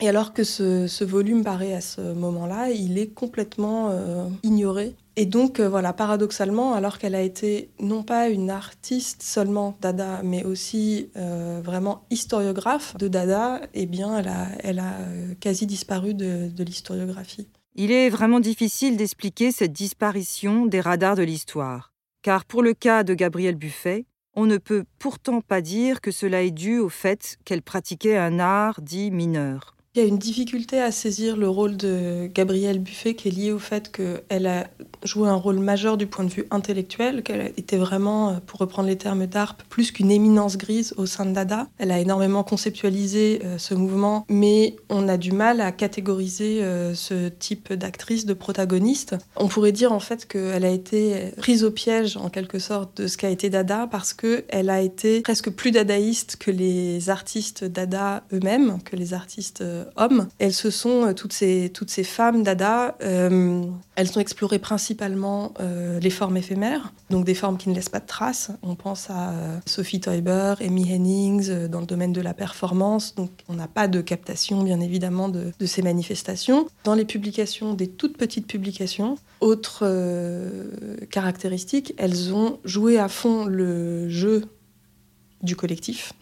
Et 0.00 0.08
alors 0.08 0.32
que 0.32 0.44
ce, 0.44 1.04
volume 1.04 1.44
paraît 1.44 1.74
à 1.74 1.82
ce 1.82 2.00
moment-là, 2.00 2.70
il 2.70 2.98
est 2.98 3.08
complètement 3.08 3.90
euh, 3.90 4.28
ignoré. 4.42 4.94
Et 5.16 5.26
donc, 5.26 5.60
euh, 5.60 5.68
voilà, 5.68 5.92
paradoxalement, 5.92 6.72
alors 6.72 6.98
qu'elle 6.98 7.14
a 7.14 7.20
été 7.20 7.70
non 7.80 8.02
pas 8.02 8.30
une 8.30 8.48
artiste 8.48 9.22
seulement 9.22 9.76
Dada, 9.82 10.22
mais 10.24 10.42
aussi 10.44 11.10
euh, 11.16 11.60
vraiment 11.62 12.04
historiographe 12.10 12.96
de 12.96 13.08
Dada, 13.08 13.60
eh 13.74 13.84
bien, 13.84 14.16
elle 14.16 14.28
a, 14.28 14.48
elle 14.60 14.78
a 14.78 14.96
quasi 15.38 15.66
disparu 15.66 16.14
de, 16.14 16.48
de 16.48 16.64
l'historiographie. 16.64 17.48
Il 17.74 17.92
est 17.92 18.08
vraiment 18.08 18.40
difficile 18.40 18.96
d'expliquer 18.96 19.52
cette 19.52 19.72
disparition 19.72 20.64
des 20.64 20.80
radars 20.80 21.16
de 21.16 21.22
l'histoire. 21.22 21.92
Car 22.22 22.46
pour 22.46 22.62
le 22.62 22.72
cas 22.72 23.04
de 23.04 23.12
Gabriel 23.12 23.54
Buffet, 23.54 24.06
on 24.34 24.46
ne 24.46 24.58
peut 24.58 24.84
pourtant 24.98 25.40
pas 25.40 25.60
dire 25.60 26.00
que 26.00 26.10
cela 26.10 26.42
est 26.42 26.50
dû 26.50 26.78
au 26.78 26.88
fait 26.88 27.38
qu'elle 27.44 27.62
pratiquait 27.62 28.16
un 28.16 28.38
art 28.38 28.80
dit 28.80 29.10
mineur. 29.10 29.76
Il 29.96 30.00
y 30.00 30.04
a 30.04 30.06
une 30.06 30.18
difficulté 30.18 30.80
à 30.80 30.92
saisir 30.92 31.36
le 31.36 31.48
rôle 31.48 31.76
de 31.76 32.30
Gabrielle 32.32 32.78
Buffet 32.78 33.14
qui 33.14 33.26
est 33.26 33.32
lié 33.32 33.50
au 33.50 33.58
fait 33.58 33.90
qu'elle 33.90 34.46
a 34.46 34.68
joué 35.02 35.28
un 35.28 35.34
rôle 35.34 35.58
majeur 35.58 35.96
du 35.96 36.06
point 36.06 36.24
de 36.24 36.30
vue 36.30 36.46
intellectuel, 36.52 37.24
qu'elle 37.24 37.52
était 37.56 37.76
vraiment, 37.76 38.38
pour 38.46 38.60
reprendre 38.60 38.86
les 38.86 38.96
termes 38.96 39.26
d'Arp, 39.26 39.64
plus 39.68 39.90
qu'une 39.90 40.12
éminence 40.12 40.56
grise 40.56 40.94
au 40.96 41.06
sein 41.06 41.26
de 41.26 41.32
Dada. 41.32 41.66
Elle 41.78 41.90
a 41.90 41.98
énormément 41.98 42.44
conceptualisé 42.44 43.40
euh, 43.44 43.58
ce 43.58 43.74
mouvement, 43.74 44.26
mais 44.28 44.76
on 44.90 45.08
a 45.08 45.16
du 45.16 45.32
mal 45.32 45.60
à 45.60 45.72
catégoriser 45.72 46.62
euh, 46.62 46.94
ce 46.94 47.28
type 47.28 47.72
d'actrice, 47.72 48.26
de 48.26 48.34
protagoniste. 48.34 49.16
On 49.34 49.48
pourrait 49.48 49.72
dire 49.72 49.90
en 49.90 49.98
fait 49.98 50.24
qu'elle 50.28 50.64
a 50.64 50.70
été 50.70 51.32
prise 51.36 51.64
au 51.64 51.72
piège 51.72 52.16
en 52.16 52.30
quelque 52.30 52.60
sorte 52.60 53.02
de 53.02 53.08
ce 53.08 53.16
qu'a 53.16 53.30
été 53.30 53.50
Dada 53.50 53.88
parce 53.90 54.14
qu'elle 54.14 54.70
a 54.70 54.80
été 54.82 55.22
presque 55.22 55.50
plus 55.50 55.72
dadaïste 55.72 56.36
que 56.36 56.52
les 56.52 57.10
artistes 57.10 57.64
Dada 57.64 58.22
eux-mêmes, 58.32 58.78
que 58.84 58.94
les 58.94 59.14
artistes 59.14 59.64
euh, 59.79 59.79
hommes. 59.96 60.28
Elles 60.38 60.52
se 60.52 60.70
sont 60.70 61.12
toutes 61.14 61.32
ces 61.32 61.70
toutes 61.72 61.90
ces 61.90 62.04
femmes 62.04 62.42
dada. 62.42 62.96
elles 63.00 64.10
ont 64.16 64.20
exploré 64.20 64.58
principalement 64.58 65.54
les 66.00 66.10
formes 66.10 66.36
éphémères, 66.36 66.92
donc 67.10 67.24
des 67.24 67.34
formes 67.34 67.58
qui 67.58 67.68
ne 67.68 67.74
laissent 67.74 67.88
pas 67.88 68.00
de 68.00 68.06
traces. 68.06 68.50
On 68.62 68.74
pense 68.74 69.10
à 69.10 69.32
Sophie 69.66 70.00
Teuber, 70.00 70.54
Amy 70.60 70.92
Hennings 70.92 71.66
dans 71.68 71.80
le 71.80 71.86
domaine 71.86 72.12
de 72.12 72.20
la 72.20 72.34
performance. 72.34 73.14
Donc 73.14 73.30
on 73.48 73.54
n'a 73.54 73.68
pas 73.68 73.88
de 73.88 74.00
captation 74.00 74.62
bien 74.62 74.80
évidemment 74.80 75.28
de, 75.28 75.52
de 75.58 75.66
ces 75.66 75.82
manifestations. 75.82 76.66
Dans 76.84 76.94
les 76.94 77.04
publications, 77.04 77.74
des 77.74 77.88
toutes 77.88 78.16
petites 78.16 78.46
publications, 78.46 79.16
autre 79.40 79.86
caractéristique, 81.10 81.94
elles 81.98 82.34
ont 82.34 82.58
joué 82.64 82.98
à 82.98 83.08
fond 83.08 83.44
le 83.44 84.08
jeu 84.08 84.44
du 85.42 85.56
collectif. 85.56 86.12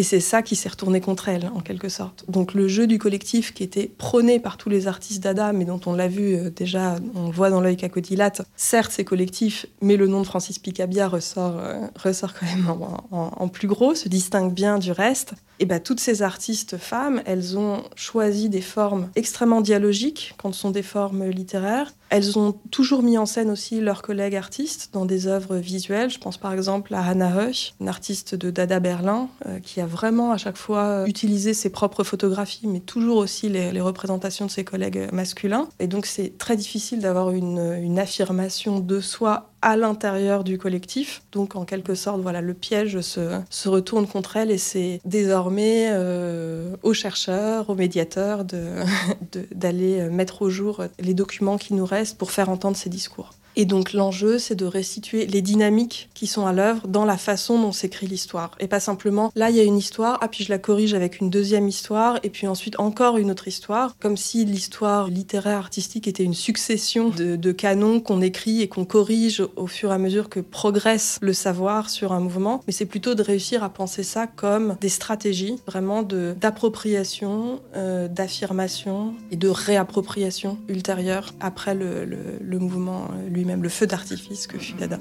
Et 0.00 0.02
c'est 0.02 0.20
ça 0.20 0.40
qui 0.40 0.56
s'est 0.56 0.70
retourné 0.70 1.02
contre 1.02 1.28
elles, 1.28 1.50
en 1.54 1.60
quelque 1.60 1.90
sorte. 1.90 2.24
Donc 2.26 2.54
le 2.54 2.68
jeu 2.68 2.86
du 2.86 2.98
collectif 2.98 3.52
qui 3.52 3.62
était 3.62 3.86
prôné 3.86 4.40
par 4.40 4.56
tous 4.56 4.70
les 4.70 4.86
artistes 4.86 5.22
d'Ada, 5.22 5.52
mais 5.52 5.66
dont 5.66 5.80
on 5.84 5.92
l'a 5.92 6.08
vu 6.08 6.36
euh, 6.36 6.48
déjà, 6.48 6.96
on 7.14 7.28
voit 7.28 7.50
dans 7.50 7.60
l'œil 7.60 7.76
cacodilate, 7.76 8.40
certes 8.56 8.92
c'est 8.94 9.04
collectif, 9.04 9.66
mais 9.82 9.98
le 9.98 10.06
nom 10.06 10.22
de 10.22 10.26
Francis 10.26 10.58
Picabia 10.58 11.06
ressort, 11.06 11.58
euh, 11.58 11.86
ressort 11.96 12.32
quand 12.32 12.46
même 12.46 12.74
en, 13.10 13.48
plus 13.48 13.68
gros, 13.68 13.94
se 13.94 14.08
distingue 14.08 14.54
bien 14.54 14.78
du 14.78 14.90
reste. 14.90 15.34
Et 15.58 15.66
bien 15.66 15.80
toutes 15.80 16.00
ces 16.00 16.22
artistes 16.22 16.78
femmes, 16.78 17.20
elles 17.26 17.58
ont 17.58 17.82
choisi 17.94 18.48
des 18.48 18.62
formes 18.62 19.10
extrêmement 19.16 19.60
dialogiques 19.60 20.34
quand 20.38 20.54
ce 20.54 20.60
sont 20.60 20.70
des 20.70 20.82
formes 20.82 21.26
littéraires. 21.28 21.92
Elles 22.08 22.38
ont 22.38 22.52
toujours 22.70 23.02
mis 23.02 23.18
en 23.18 23.26
scène 23.26 23.50
aussi 23.50 23.80
leurs 23.80 24.00
collègues 24.00 24.34
artistes 24.34 24.88
dans 24.92 25.04
des 25.04 25.26
œuvres 25.26 25.56
visuelles. 25.56 26.08
Je 26.10 26.18
pense 26.18 26.38
par 26.38 26.54
exemple 26.54 26.94
à 26.94 27.06
Hannah 27.06 27.36
Höch, 27.36 27.74
une 27.80 27.88
artiste 27.88 28.34
de 28.34 28.50
Dada 28.50 28.80
Berlin, 28.80 29.28
euh, 29.46 29.60
qui 29.60 29.82
a 29.82 29.86
vraiment 29.90 30.32
à 30.32 30.38
chaque 30.38 30.56
fois 30.56 30.84
euh, 30.84 31.06
utilisé 31.06 31.52
ses 31.52 31.70
propres 31.70 32.04
photographies, 32.04 32.66
mais 32.66 32.80
toujours 32.80 33.18
aussi 33.18 33.48
les, 33.48 33.80
représentations 33.80 34.46
de 34.46 34.50
ses 34.50 34.64
collègues 34.64 35.08
masculins. 35.12 35.68
Et 35.78 35.86
donc 35.86 36.06
c'est 36.06 36.36
très 36.38 36.56
difficile 36.56 37.00
d'avoir 37.00 37.30
une, 37.30 37.98
affirmation 37.98 38.80
de 38.80 39.00
soi 39.00 39.50
à 39.62 39.76
l'intérieur 39.76 40.44
du 40.44 40.56
collectif. 40.56 41.22
Donc 41.32 41.56
en 41.56 41.64
quelque 41.64 41.94
sorte, 41.94 42.20
voilà, 42.20 42.40
le 42.40 42.54
piège 42.54 43.00
se, 43.00 43.40
se 43.50 43.68
retourne 43.68 44.06
contre 44.06 44.36
elle 44.36 44.50
et 44.50 44.58
c'est 44.58 45.00
désormais 45.04 45.88
euh, 45.90 46.76
aux 46.82 46.94
chercheurs, 46.94 47.68
aux 47.68 47.74
médiateurs 47.74 48.44
d'aller 49.54 50.02
de, 50.02 50.08
mettre 50.08 50.42
au 50.42 50.50
jour 50.50 50.84
les 50.98 51.14
documents 51.14 51.58
qui 51.58 51.74
nous 51.74 51.84
restent 51.84 52.16
pour 52.16 52.30
faire 52.30 52.48
entendre 52.48 52.76
ces 52.76 52.88
discours. 52.88 53.32
Et 53.56 53.64
donc 53.64 53.92
l'enjeu, 53.92 54.38
c'est 54.38 54.54
de 54.54 54.64
restituer 54.64 55.26
les 55.26 55.42
dynamiques 55.42 56.08
qui 56.14 56.26
sont 56.26 56.46
à 56.46 56.52
l'œuvre 56.52 56.86
dans 56.86 57.04
la 57.04 57.16
façon 57.16 57.60
dont 57.60 57.72
s'écrit 57.72 58.06
l'histoire. 58.06 58.52
Et 58.60 58.68
pas 58.68 58.80
simplement, 58.80 59.32
là, 59.34 59.50
il 59.50 59.56
y 59.56 59.60
a 59.60 59.64
une 59.64 59.78
histoire, 59.78 60.18
ah 60.20 60.28
puis 60.28 60.44
je 60.44 60.50
la 60.50 60.58
corrige 60.58 60.94
avec 60.94 61.20
une 61.20 61.30
deuxième 61.30 61.68
histoire, 61.68 62.18
et 62.22 62.30
puis 62.30 62.46
ensuite 62.46 62.78
encore 62.78 63.16
une 63.16 63.30
autre 63.30 63.48
histoire, 63.48 63.96
comme 63.98 64.16
si 64.16 64.44
l'histoire 64.44 65.08
littéraire, 65.08 65.58
artistique 65.58 66.08
était 66.08 66.24
une 66.24 66.34
succession 66.34 67.10
de, 67.10 67.52
canons 67.52 68.00
qu'on 68.00 68.22
écrit 68.22 68.62
et 68.62 68.68
qu'on 68.68 68.84
corrige 68.84 69.42
au 69.56 69.66
fur 69.66 69.90
et 69.90 69.94
à 69.94 69.98
mesure 69.98 70.28
que 70.28 70.40
progresse 70.40 71.18
le 71.20 71.32
savoir 71.32 71.90
sur 71.90 72.12
un 72.12 72.20
mouvement. 72.20 72.62
Mais 72.66 72.72
c'est 72.72 72.86
plutôt 72.86 73.14
de 73.14 73.22
réussir 73.22 73.64
à 73.64 73.68
penser 73.68 74.02
ça 74.02 74.26
comme 74.26 74.76
des 74.80 74.88
stratégies, 74.88 75.56
vraiment 75.66 76.02
d'appropriation, 76.02 77.60
euh, 77.76 78.08
d'affirmation 78.08 79.14
et 79.30 79.36
de 79.36 79.48
réappropriation 79.48 80.58
ultérieure 80.68 81.34
après 81.40 81.74
le, 81.74 82.04
le, 82.04 82.58
mouvement 82.58 83.08
lui 83.28 83.39
même 83.44 83.62
le 83.62 83.68
feu 83.68 83.86
d'artifice 83.86 84.46
que 84.46 84.58
fut 84.58 84.74
Dada. 84.74 84.98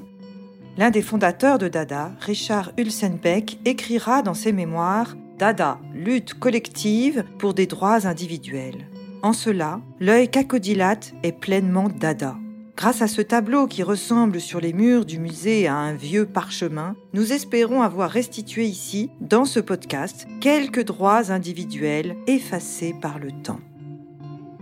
L'un 0.77 0.91
des 0.91 1.01
fondateurs 1.01 1.57
de 1.57 1.67
Dada, 1.67 2.13
Richard 2.21 2.71
Hulsenbeck, 2.77 3.59
écrira 3.65 4.21
dans 4.21 4.33
ses 4.33 4.53
mémoires 4.53 5.15
Dada, 5.37 5.79
lutte 5.93 6.33
collective 6.35 7.23
pour 7.37 7.53
des 7.53 7.67
droits 7.67 8.07
individuels. 8.07 8.87
En 9.21 9.33
cela, 9.33 9.81
l'œil 9.99 10.29
cacodilate 10.29 11.13
est 11.23 11.33
pleinement 11.33 11.89
Dada. 11.89 12.37
Grâce 12.77 13.01
à 13.01 13.09
ce 13.09 13.21
tableau 13.21 13.67
qui 13.67 13.83
ressemble 13.83 14.39
sur 14.39 14.61
les 14.61 14.71
murs 14.71 15.03
du 15.03 15.19
musée 15.19 15.67
à 15.67 15.75
un 15.75 15.93
vieux 15.93 16.25
parchemin, 16.25 16.95
nous 17.11 17.33
espérons 17.33 17.81
avoir 17.81 18.09
restitué 18.09 18.63
ici, 18.65 19.09
dans 19.19 19.43
ce 19.43 19.59
podcast, 19.59 20.27
quelques 20.39 20.85
droits 20.85 21.29
individuels 21.29 22.15
effacés 22.27 22.95
par 23.01 23.19
le 23.19 23.31
temps. 23.43 23.59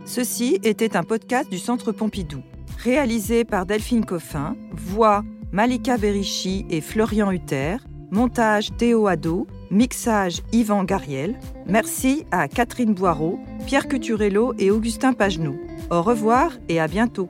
Ceci 0.06 0.58
était 0.64 0.98
un 0.98 1.04
podcast 1.04 1.48
du 1.52 1.60
Centre 1.60 1.92
Pompidou 1.92 2.42
réalisé 2.78 3.44
par 3.44 3.66
Delphine 3.66 4.06
Coffin, 4.06 4.56
voix 4.72 5.24
Malika 5.52 5.98
Berichi 5.98 6.66
et 6.70 6.82
Florian 6.82 7.32
Hutter, 7.32 7.78
montage 8.12 8.70
Théo 8.78 9.08
Ado, 9.08 9.48
mixage 9.72 10.42
Yvan 10.54 10.84
Gariel. 10.84 11.38
Merci 11.66 12.26
à 12.32 12.48
Catherine 12.48 12.94
Boireau, 12.94 13.40
Pierre 13.66 13.88
Cuturello 13.88 14.54
et 14.60 14.72
Augustin 14.72 15.14
Pagenou. 15.14 15.60
Au 15.90 16.02
revoir 16.02 16.52
et 16.70 16.80
à 16.80 16.88
bientôt. 16.88 17.30